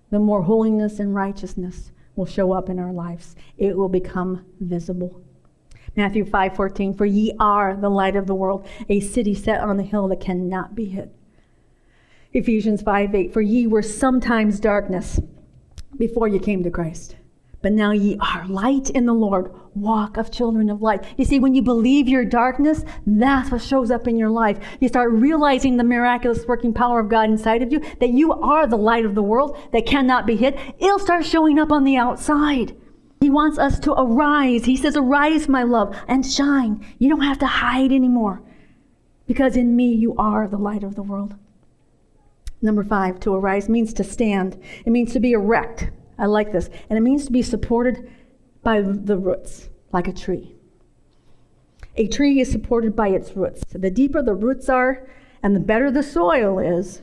[0.09, 3.37] the more holiness and righteousness will show up in our lives.
[3.59, 5.21] It will become visible.
[5.95, 9.83] Matthew 5:14 For ye are the light of the world, a city set on the
[9.83, 11.11] hill that cannot be hid.
[12.33, 15.21] Ephesians 5:8 For ye were sometimes darkness
[15.97, 17.17] before you came to Christ.
[17.63, 19.53] But now ye are light in the Lord.
[19.75, 21.05] Walk of children of light.
[21.17, 24.59] You see, when you believe your darkness, that's what shows up in your life.
[24.81, 28.67] You start realizing the miraculous working power of God inside of you, that you are
[28.67, 30.59] the light of the world that cannot be hid.
[30.79, 32.75] It'll start showing up on the outside.
[33.21, 34.65] He wants us to arise.
[34.65, 36.85] He says, Arise, my love, and shine.
[36.99, 38.43] You don't have to hide anymore
[39.27, 41.37] because in me you are the light of the world.
[42.63, 45.91] Number five, to arise means to stand, it means to be erect.
[46.21, 46.69] I like this.
[46.89, 48.09] And it means to be supported
[48.63, 50.55] by the roots, like a tree.
[51.97, 53.65] A tree is supported by its roots.
[53.73, 55.09] The deeper the roots are
[55.43, 57.01] and the better the soil is,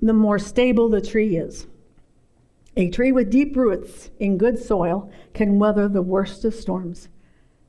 [0.00, 1.66] the more stable the tree is.
[2.76, 7.08] A tree with deep roots in good soil can weather the worst of storms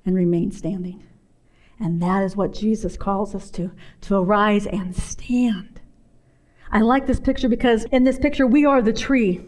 [0.05, 1.03] and remain standing.
[1.79, 3.71] And that is what Jesus calls us to
[4.01, 5.81] to arise and stand.
[6.71, 9.45] I like this picture because in this picture, we are the tree.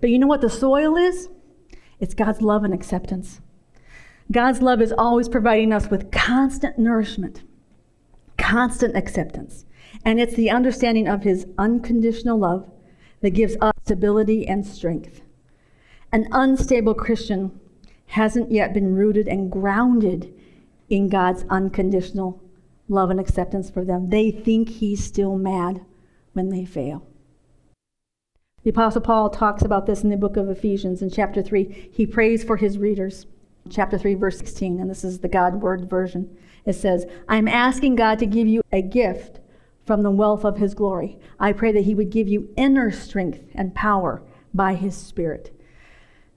[0.00, 1.28] But you know what the soil is?
[1.98, 3.40] It's God's love and acceptance.
[4.32, 7.42] God's love is always providing us with constant nourishment,
[8.38, 9.66] constant acceptance.
[10.04, 12.70] And it's the understanding of His unconditional love
[13.20, 15.20] that gives us stability and strength.
[16.12, 17.58] An unstable Christian
[18.06, 20.32] hasn't yet been rooted and grounded
[20.88, 22.42] in God's unconditional
[22.88, 24.10] love and acceptance for them.
[24.10, 25.84] They think He's still mad
[26.32, 27.06] when they fail.
[28.62, 31.90] The Apostle Paul talks about this in the book of Ephesians in chapter 3.
[31.90, 33.24] He prays for his readers.
[33.70, 36.36] Chapter 3, verse 16, and this is the God Word version.
[36.66, 39.40] It says, I'm asking God to give you a gift
[39.86, 41.18] from the wealth of his glory.
[41.38, 45.58] I pray that he would give you inner strength and power by his Spirit.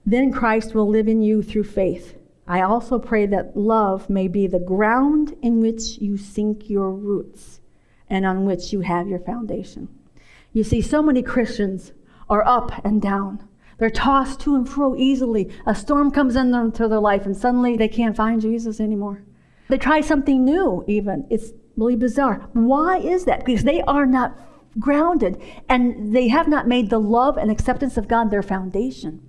[0.06, 2.16] Then Christ will live in you through faith.
[2.48, 7.60] I also pray that love may be the ground in which you sink your roots
[8.08, 9.88] and on which you have your foundation.
[10.52, 11.92] You see, so many Christians
[12.28, 13.48] are up and down.
[13.78, 15.50] They're tossed to and fro easily.
[15.66, 19.24] A storm comes into their life, and suddenly they can't find Jesus anymore.
[19.68, 21.26] They try something new, even.
[21.30, 22.48] It's really bizarre.
[22.52, 23.44] Why is that?
[23.44, 24.38] Because they are not
[24.78, 29.22] grounded, and they have not made the love and acceptance of God their foundation.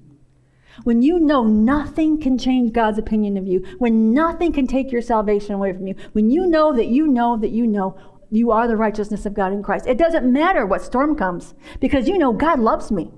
[0.83, 5.01] When you know nothing can change God's opinion of you, when nothing can take your
[5.01, 7.97] salvation away from you, when you know that you know that you know
[8.30, 9.88] you are the righteousness of God in Christ.
[9.88, 13.11] It doesn't matter what storm comes because you know God loves me.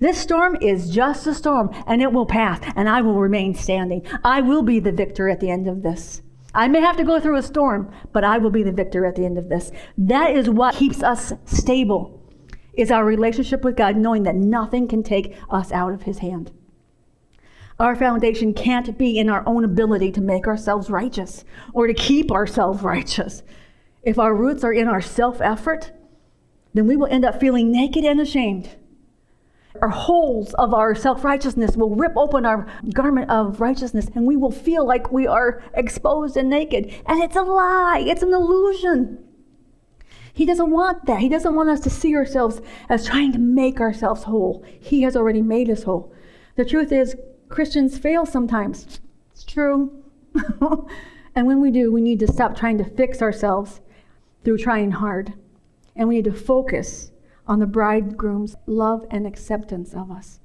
[0.00, 4.06] This storm is just a storm and it will pass and I will remain standing.
[4.24, 6.22] I will be the victor at the end of this.
[6.54, 9.16] I may have to go through a storm, but I will be the victor at
[9.16, 9.72] the end of this.
[9.98, 12.20] That is what keeps us stable.
[12.74, 16.52] Is our relationship with God knowing that nothing can take us out of his hand.
[17.78, 22.30] Our foundation can't be in our own ability to make ourselves righteous or to keep
[22.30, 23.42] ourselves righteous.
[24.04, 25.92] If our roots are in our self effort,
[26.74, 28.76] then we will end up feeling naked and ashamed.
[29.80, 34.36] Our holes of our self righteousness will rip open our garment of righteousness and we
[34.36, 36.94] will feel like we are exposed and naked.
[37.06, 39.18] And it's a lie, it's an illusion.
[40.32, 41.20] He doesn't want that.
[41.20, 44.64] He doesn't want us to see ourselves as trying to make ourselves whole.
[44.80, 46.12] He has already made us whole.
[46.56, 47.16] The truth is,
[47.48, 49.00] Christians fail sometimes.
[49.32, 50.02] It's true.
[51.36, 53.80] and when we do, we need to stop trying to fix ourselves
[54.44, 55.32] through trying hard.
[55.96, 57.10] And we need to focus
[57.46, 60.40] on the bridegroom's love and acceptance of us.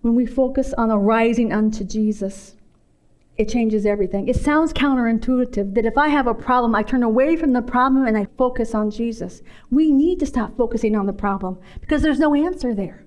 [0.00, 2.54] When we focus on arising unto Jesus,
[3.36, 4.28] it changes everything.
[4.28, 8.04] It sounds counterintuitive that if I have a problem, I turn away from the problem
[8.04, 9.42] and I focus on Jesus.
[9.70, 13.04] We need to stop focusing on the problem because there's no answer there.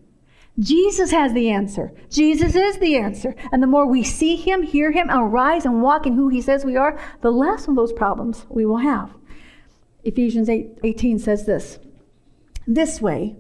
[0.60, 1.94] Jesus has the answer.
[2.10, 3.36] Jesus is the answer.
[3.52, 6.66] And the more we see him, hear him, arise and walk in who he says
[6.66, 9.14] we are, the less of those problems we will have.
[10.04, 11.80] Ephesians 8, 18 says this
[12.68, 13.36] This way,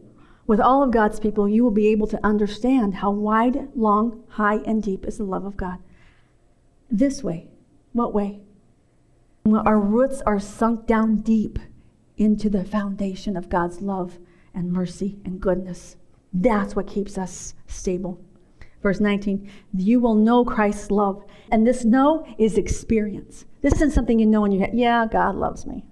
[0.47, 4.57] with all of God's people, you will be able to understand how wide, long, high,
[4.66, 5.80] and deep is the love of God
[6.91, 7.47] this way.
[7.93, 8.41] What way?
[9.45, 11.57] Our roots are sunk down deep
[12.18, 14.20] into the foundation of God's love
[14.53, 15.95] and mercy and goodness.
[16.34, 18.22] That's what keeps us stable.
[18.84, 21.24] Verse 19, you will know Christ's love.
[21.51, 23.45] And this know is experience.
[23.62, 24.74] This isn't something you know in your head.
[24.74, 25.86] Yeah, God loves me.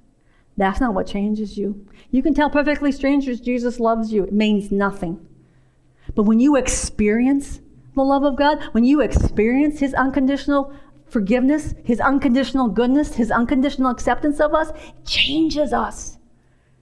[0.60, 1.88] That's not what changes you.
[2.12, 4.26] You can tell perfectly strangers Jesus loves you.
[4.26, 5.26] It means nothing.
[6.16, 7.62] But when you experience
[7.96, 10.74] the love of God, when you experience His unconditional
[11.06, 16.18] forgiveness, His unconditional goodness, His unconditional acceptance of us it changes us.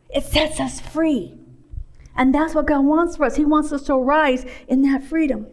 [0.10, 1.36] It sets us free.
[2.16, 3.36] And that's what God wants for us.
[3.36, 5.46] He wants us to arise in that freedom.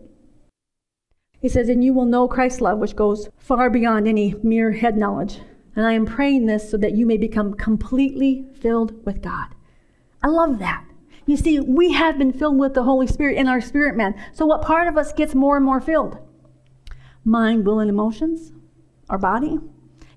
[1.43, 4.97] He says, And you will know Christ's love, which goes far beyond any mere head
[4.97, 5.41] knowledge.
[5.77, 9.49] And I am praying this so that you may become completely filled with God.
[10.23, 10.85] I love that.
[11.27, 14.15] You see, we have been filled with the Holy Spirit in our spirit man.
[14.33, 16.19] So, what part of us gets more and more filled?
[17.25, 18.53] Mind, will, and emotions?
[19.09, 19.59] our body?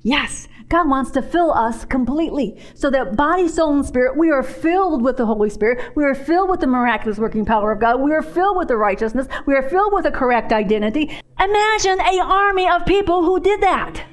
[0.01, 2.59] Yes, God wants to fill us completely.
[2.73, 5.95] So that body, soul, and spirit, we are filled with the Holy Spirit.
[5.95, 7.99] We are filled with the miraculous working power of God.
[7.99, 9.27] We are filled with the righteousness.
[9.45, 11.19] We are filled with a correct identity.
[11.39, 14.03] Imagine a army of people who did that.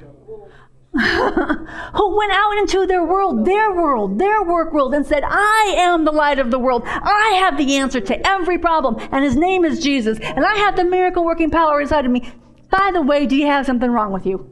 [0.97, 6.05] Who went out into their world, their world, their work world, and said, I am
[6.05, 6.83] the light of the world.
[6.85, 10.77] I have the answer to every problem, and his name is Jesus, and I have
[10.77, 12.31] the miracle working power inside of me.
[12.71, 14.51] By the way, do you have something wrong with you?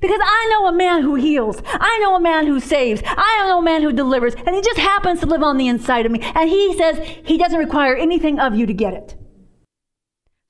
[0.00, 1.60] Because I know a man who heals.
[1.66, 3.02] I know a man who saves.
[3.04, 4.34] I know a man who delivers.
[4.34, 6.20] And he just happens to live on the inside of me.
[6.34, 9.16] And he says he doesn't require anything of you to get it.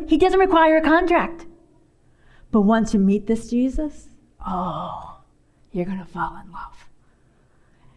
[0.06, 1.46] He doesn't require a contract.
[2.52, 4.09] But once you meet this Jesus,
[4.46, 5.18] oh,
[5.72, 6.88] you're going to fall in love.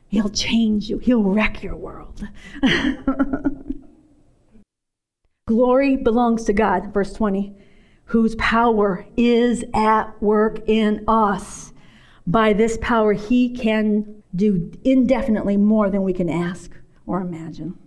[0.08, 2.28] He'll change you, he'll wreck your world.
[5.48, 7.56] Glory belongs to God, verse 20
[8.06, 11.74] whose power is at work in us.
[12.26, 16.72] By this power, he can do indefinitely more than we can ask
[17.06, 17.78] or imagine.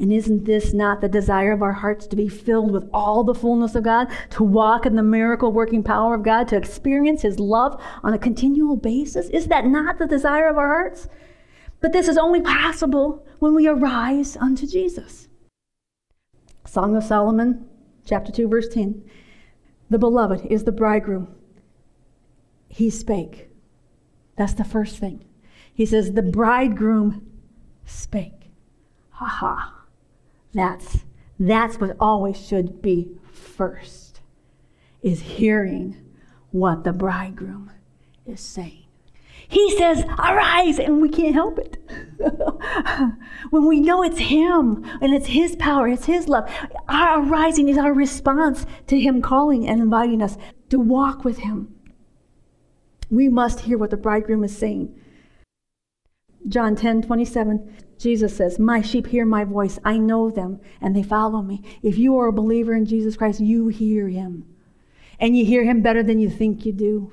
[0.00, 3.34] And isn't this not the desire of our hearts to be filled with all the
[3.34, 7.38] fullness of God, to walk in the miracle working power of God, to experience His
[7.38, 9.28] love on a continual basis?
[9.28, 11.06] Is that not the desire of our hearts?
[11.80, 15.28] But this is only possible when we arise unto Jesus.
[16.66, 17.68] Song of Solomon,
[18.06, 19.04] chapter 2, verse 10.
[19.90, 21.28] The beloved is the bridegroom.
[22.68, 23.50] He spake.
[24.36, 25.26] That's the first thing.
[25.74, 27.26] He says, The bridegroom
[27.84, 28.50] spake.
[29.10, 29.79] Ha ha.
[30.52, 31.04] That's,
[31.38, 34.20] that's what always should be first,
[35.02, 35.96] is hearing
[36.50, 37.70] what the bridegroom
[38.26, 38.84] is saying.
[39.48, 41.76] He says, Arise, and we can't help it.
[43.50, 46.48] when we know it's Him and it's His power, it's His love,
[46.88, 50.36] our arising is our response to Him calling and inviting us
[50.68, 51.74] to walk with Him.
[53.10, 54.94] We must hear what the bridegroom is saying.
[56.46, 59.78] John 10 27, Jesus says, My sheep hear my voice.
[59.84, 61.62] I know them, and they follow me.
[61.82, 64.46] If you are a believer in Jesus Christ, you hear him.
[65.20, 67.12] And you hear him better than you think you do.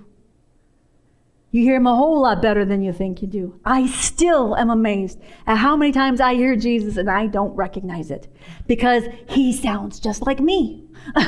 [1.52, 3.60] You hear him a whole lot better than you think you do.
[3.66, 8.10] I still am amazed at how many times I hear Jesus and I don't recognize
[8.10, 8.34] it
[8.66, 10.86] because he sounds just like me.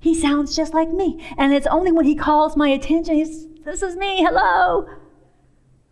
[0.00, 1.24] he sounds just like me.
[1.38, 4.88] And it's only when he calls my attention, he's, this is me, hello.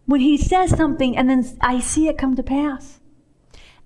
[0.07, 3.01] When he says something and then I see it come to pass.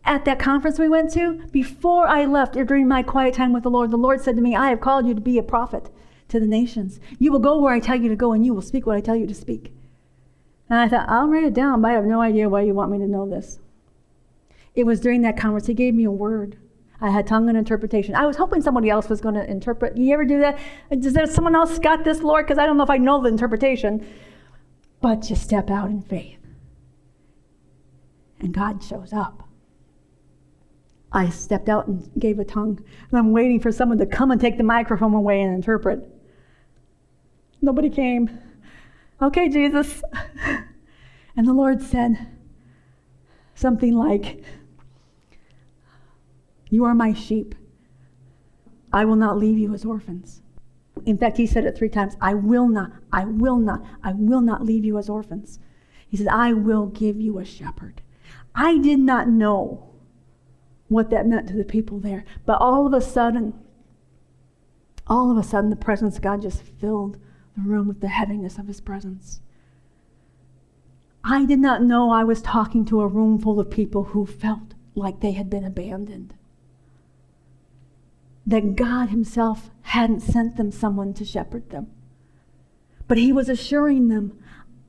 [0.04, 3.62] At that conference we went to, before I left, or during my quiet time with
[3.62, 5.90] the Lord, the Lord said to me, I have called you to be a prophet
[6.28, 7.00] to the nations.
[7.18, 9.00] You will go where I tell you to go, and you will speak what I
[9.00, 9.72] tell you to speak.
[10.68, 12.90] And I thought, I'll write it down, but I have no idea why you want
[12.90, 13.60] me to know this.
[14.74, 16.58] It was during that conference, he gave me a word.
[17.00, 18.14] I had tongue and interpretation.
[18.14, 19.96] I was hoping somebody else was going to interpret.
[19.96, 20.58] You ever do that?
[20.98, 22.46] Does there someone else got this, Lord?
[22.46, 24.06] Because I don't know if I know the interpretation.
[25.04, 26.38] But you step out in faith.
[28.40, 29.46] and God shows up.
[31.12, 34.40] I stepped out and gave a tongue, and I'm waiting for someone to come and
[34.40, 36.08] take the microphone away and interpret.
[37.60, 38.30] Nobody came.
[39.20, 40.02] Okay, Jesus.
[41.36, 42.26] And the Lord said
[43.54, 44.42] something like,
[46.70, 47.54] You are my sheep.
[48.90, 50.40] I will not leave you as orphans.
[51.04, 54.40] In fact, he said it three times I will not, I will not, I will
[54.40, 55.58] not leave you as orphans.
[56.08, 58.02] He said, I will give you a shepherd.
[58.54, 59.90] I did not know
[60.88, 63.54] what that meant to the people there, but all of a sudden,
[65.06, 67.18] all of a sudden, the presence of God just filled
[67.56, 69.40] the room with the heaviness of his presence.
[71.22, 74.74] I did not know I was talking to a room full of people who felt
[74.94, 76.34] like they had been abandoned.
[78.46, 81.88] That God Himself hadn't sent them someone to shepherd them.
[83.08, 84.38] But He was assuring them,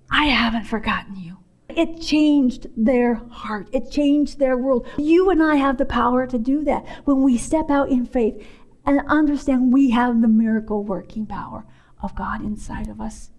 [0.09, 1.37] I haven't forgotten you.
[1.69, 3.69] It changed their heart.
[3.73, 4.87] It changed their world.
[4.97, 8.41] You and I have the power to do that when we step out in faith
[8.85, 11.65] and understand we have the miracle working power
[12.01, 13.31] of God inside of us.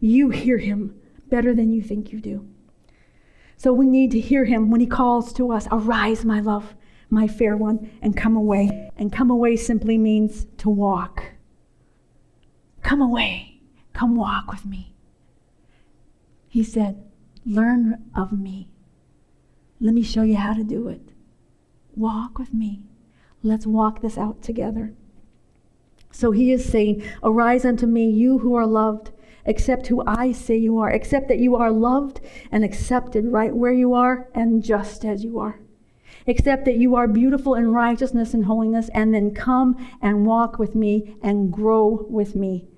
[0.00, 0.98] You hear Him
[1.28, 2.48] better than you think you do.
[3.58, 6.74] So we need to hear him when he calls to us, Arise, my love,
[7.10, 8.90] my fair one, and come away.
[8.96, 11.24] And come away simply means to walk.
[12.82, 13.60] Come away.
[13.92, 14.94] Come walk with me.
[16.48, 17.04] He said,
[17.44, 18.70] Learn of me.
[19.80, 21.12] Let me show you how to do it.
[21.94, 22.82] Walk with me.
[23.42, 24.94] Let's walk this out together.
[26.10, 29.12] So he is saying, Arise unto me, you who are loved
[29.48, 30.90] accept who I say you are.
[30.90, 32.20] Accept that you are loved
[32.52, 35.58] and accepted right where you are and just as you are.
[36.28, 40.74] Accept that you are beautiful in righteousness and holiness, and then come and walk with
[40.74, 42.68] me and grow with me.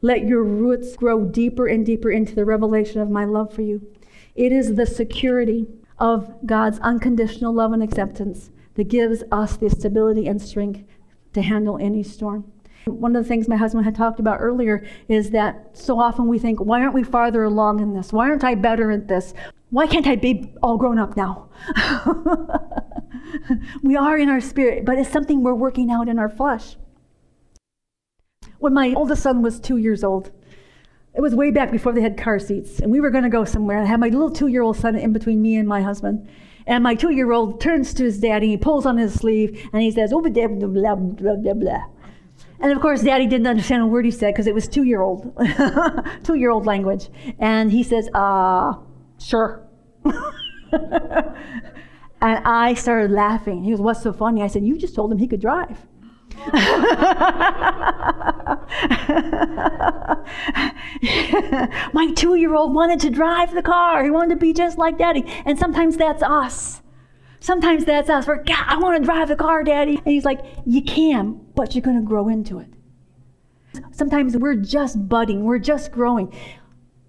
[0.00, 3.86] Let your roots grow deeper and deeper into the revelation of my love for you.
[4.34, 5.66] It is the security
[5.98, 10.84] of God's unconditional love and acceptance that gives us the stability and strength
[11.34, 12.50] to handle any storm.
[12.86, 16.38] One of the things my husband had talked about earlier is that so often we
[16.38, 18.12] think, why aren't we farther along in this?
[18.12, 19.34] Why aren't I better at this?
[19.70, 21.48] Why can't I be all grown up now?
[23.82, 26.76] we are in our spirit, but it's something we're working out in our flesh.
[28.58, 30.30] When my oldest son was two years old,
[31.14, 33.44] it was way back before they had car seats, and we were going to go
[33.44, 33.82] somewhere.
[33.82, 36.28] I had my little two year old son in between me and my husband.
[36.66, 39.82] And my two year old turns to his daddy, he pulls on his sleeve, and
[39.82, 41.84] he says, blah, blah, blah, blah, blah.
[42.62, 45.02] And of course, Daddy didn't understand a word he said because it was two year
[45.02, 45.36] old,
[46.24, 47.10] two year old language.
[47.38, 48.74] And he says, uh,
[49.18, 49.66] sure.
[50.04, 51.34] and
[52.22, 53.64] I started laughing.
[53.64, 54.42] He goes, What's so funny?
[54.42, 55.86] I said, You just told him he could drive.
[61.92, 64.02] My two year old wanted to drive the car.
[64.04, 65.24] He wanted to be just like daddy.
[65.44, 66.81] And sometimes that's us.
[67.42, 68.28] Sometimes that's us.
[68.28, 69.96] We're, God, I want to drive the car, Daddy.
[69.96, 72.68] And he's like, You can, but you're going to grow into it.
[73.90, 76.32] Sometimes we're just budding, we're just growing.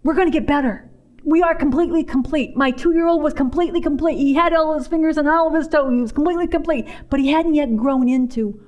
[0.03, 0.89] We're going to get better.
[1.23, 2.57] We are completely complete.
[2.57, 4.17] My two year old was completely complete.
[4.17, 5.93] He had all his fingers and all of his toes.
[5.93, 8.59] He was completely complete, but he hadn't yet grown into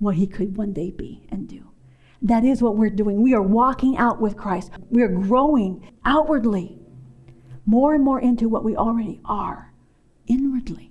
[0.00, 1.70] what he could one day be and do.
[2.20, 3.22] That is what we're doing.
[3.22, 4.72] We are walking out with Christ.
[4.90, 6.80] We are growing outwardly
[7.64, 9.72] more and more into what we already are
[10.26, 10.90] inwardly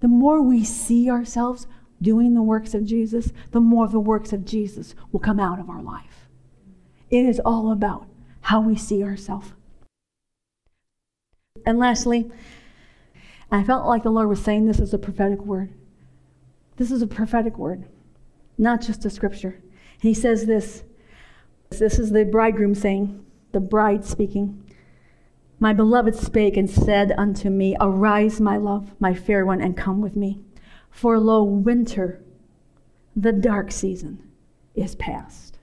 [0.00, 1.66] the more we see ourselves
[2.02, 5.68] doing the works of Jesus, the more the works of Jesus will come out of
[5.68, 6.26] our life.
[7.10, 8.06] It is all about
[8.42, 9.52] how we see ourselves.
[11.66, 12.30] And lastly,
[13.50, 15.72] I felt like the Lord was saying this is a prophetic word.
[16.76, 17.86] This is a prophetic word,
[18.56, 19.60] not just a scripture.
[20.00, 20.84] He says this
[21.70, 24.64] this is the bridegroom saying, the bride speaking.
[25.62, 30.00] My beloved spake and said unto me, Arise, my love, my fair one, and come
[30.00, 30.40] with me.
[30.90, 32.22] For lo, winter,
[33.14, 34.26] the dark season,
[34.74, 35.58] is past.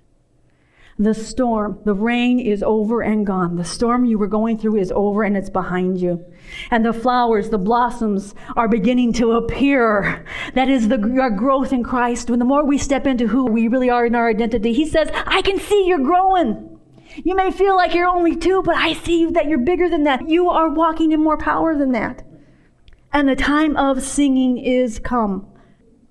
[0.99, 3.55] The storm, the rain is over and gone.
[3.55, 6.25] The storm you were going through is over and it's behind you.
[6.71, 10.25] And the flowers, the blossoms are beginning to appear.
[10.53, 12.29] That is the our growth in Christ.
[12.29, 15.09] When the more we step into who we really are in our identity, He says,
[15.25, 16.66] I can see you're growing.
[17.23, 20.29] You may feel like you're only two, but I see that you're bigger than that.
[20.29, 22.23] You are walking in more power than that.
[23.11, 25.47] And the time of singing is come.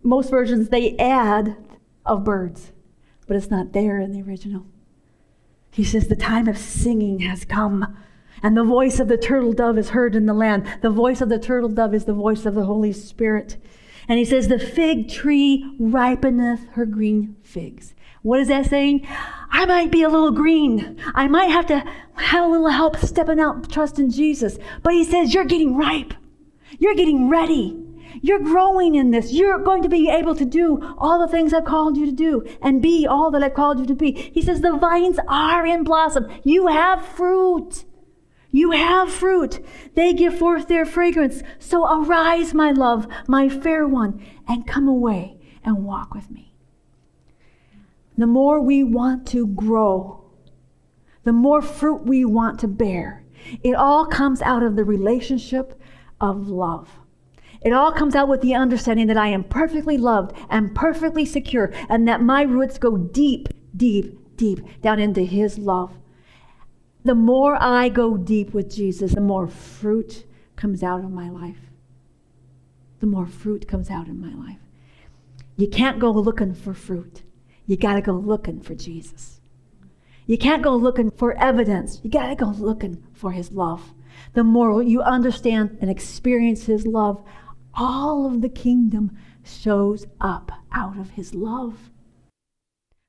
[0.02, 1.56] Most versions, they add
[2.04, 2.72] of birds,
[3.26, 4.66] but it's not there in the original.
[5.70, 7.96] He says, The time of singing has come.
[8.42, 10.66] And the voice of the turtle dove is heard in the land.
[10.82, 13.56] The voice of the turtle dove is the voice of the Holy Spirit.
[14.08, 17.94] And he says, The fig tree ripeneth her green figs.
[18.22, 19.06] What is that saying?
[19.50, 21.00] I might be a little green.
[21.14, 21.84] I might have to
[22.16, 24.58] have a little help stepping out, trust in Jesus.
[24.82, 26.14] But he says, You're getting ripe.
[26.78, 27.82] You're getting ready.
[28.22, 29.32] You're growing in this.
[29.32, 32.46] You're going to be able to do all the things I've called you to do
[32.62, 34.12] and be all that I've called you to be.
[34.12, 36.26] He says, The vines are in blossom.
[36.42, 37.84] You have fruit.
[38.50, 39.64] You have fruit.
[39.94, 41.42] They give forth their fragrance.
[41.58, 46.45] So arise, my love, my fair one, and come away and walk with me.
[48.16, 50.24] The more we want to grow,
[51.24, 53.24] the more fruit we want to bear.
[53.62, 55.80] It all comes out of the relationship
[56.20, 56.88] of love.
[57.62, 61.72] It all comes out with the understanding that I am perfectly loved and perfectly secure,
[61.88, 65.98] and that my roots go deep, deep, deep down into His love.
[67.04, 71.70] The more I go deep with Jesus, the more fruit comes out of my life.
[73.00, 74.60] The more fruit comes out in my life.
[75.56, 77.22] You can't go looking for fruit.
[77.66, 79.40] You got to go looking for Jesus.
[80.26, 82.00] You can't go looking for evidence.
[82.02, 83.94] You got to go looking for his love.
[84.34, 87.22] The more you understand and experience his love,
[87.74, 91.90] all of the kingdom shows up out of his love.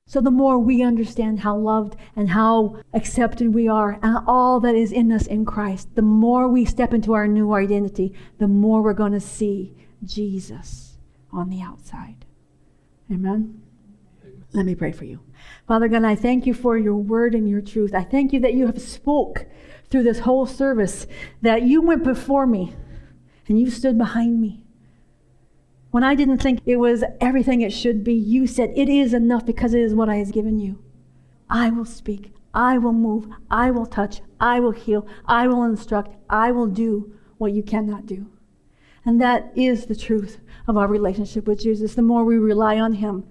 [0.06, 4.74] So the more we understand how loved and how accepted we are and all that
[4.74, 8.80] is in us in Christ, the more we step into our new identity, the more
[8.80, 10.96] we're going to see Jesus
[11.30, 12.24] on the outside.
[13.12, 13.67] Amen.
[14.52, 15.20] Let me pray for you.
[15.66, 17.94] Father God, I thank you for your word and your truth.
[17.94, 19.46] I thank you that you have spoke
[19.90, 21.06] through this whole service,
[21.42, 22.74] that you went before me
[23.46, 24.62] and you stood behind me.
[25.90, 29.46] When I didn't think it was everything it should be, you said, It is enough
[29.46, 30.82] because it is what I have given you.
[31.48, 32.32] I will speak.
[32.52, 33.28] I will move.
[33.50, 34.20] I will touch.
[34.40, 35.06] I will heal.
[35.26, 36.14] I will instruct.
[36.28, 38.26] I will do what you cannot do.
[39.04, 41.94] And that is the truth of our relationship with Jesus.
[41.94, 43.24] The more we rely on Him,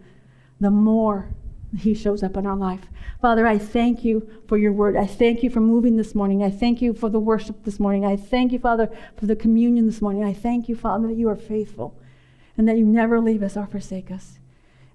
[0.60, 1.30] the more
[1.78, 2.82] He shows up in our life.
[3.22, 4.96] Father, I thank you for your word.
[4.96, 6.44] I thank you for moving this morning.
[6.44, 8.06] I thank you for the worship this morning.
[8.06, 10.24] I thank you, Father, for the communion this morning.
[10.24, 12.00] I thank you, Father, that you are faithful
[12.58, 14.40] and that you never leave us or forsake us,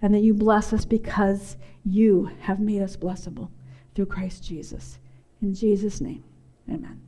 [0.00, 3.50] and that you bless us because you have made us blessable
[3.94, 4.98] through Christ Jesus.
[5.40, 6.24] In Jesus' name,
[6.68, 7.00] amen.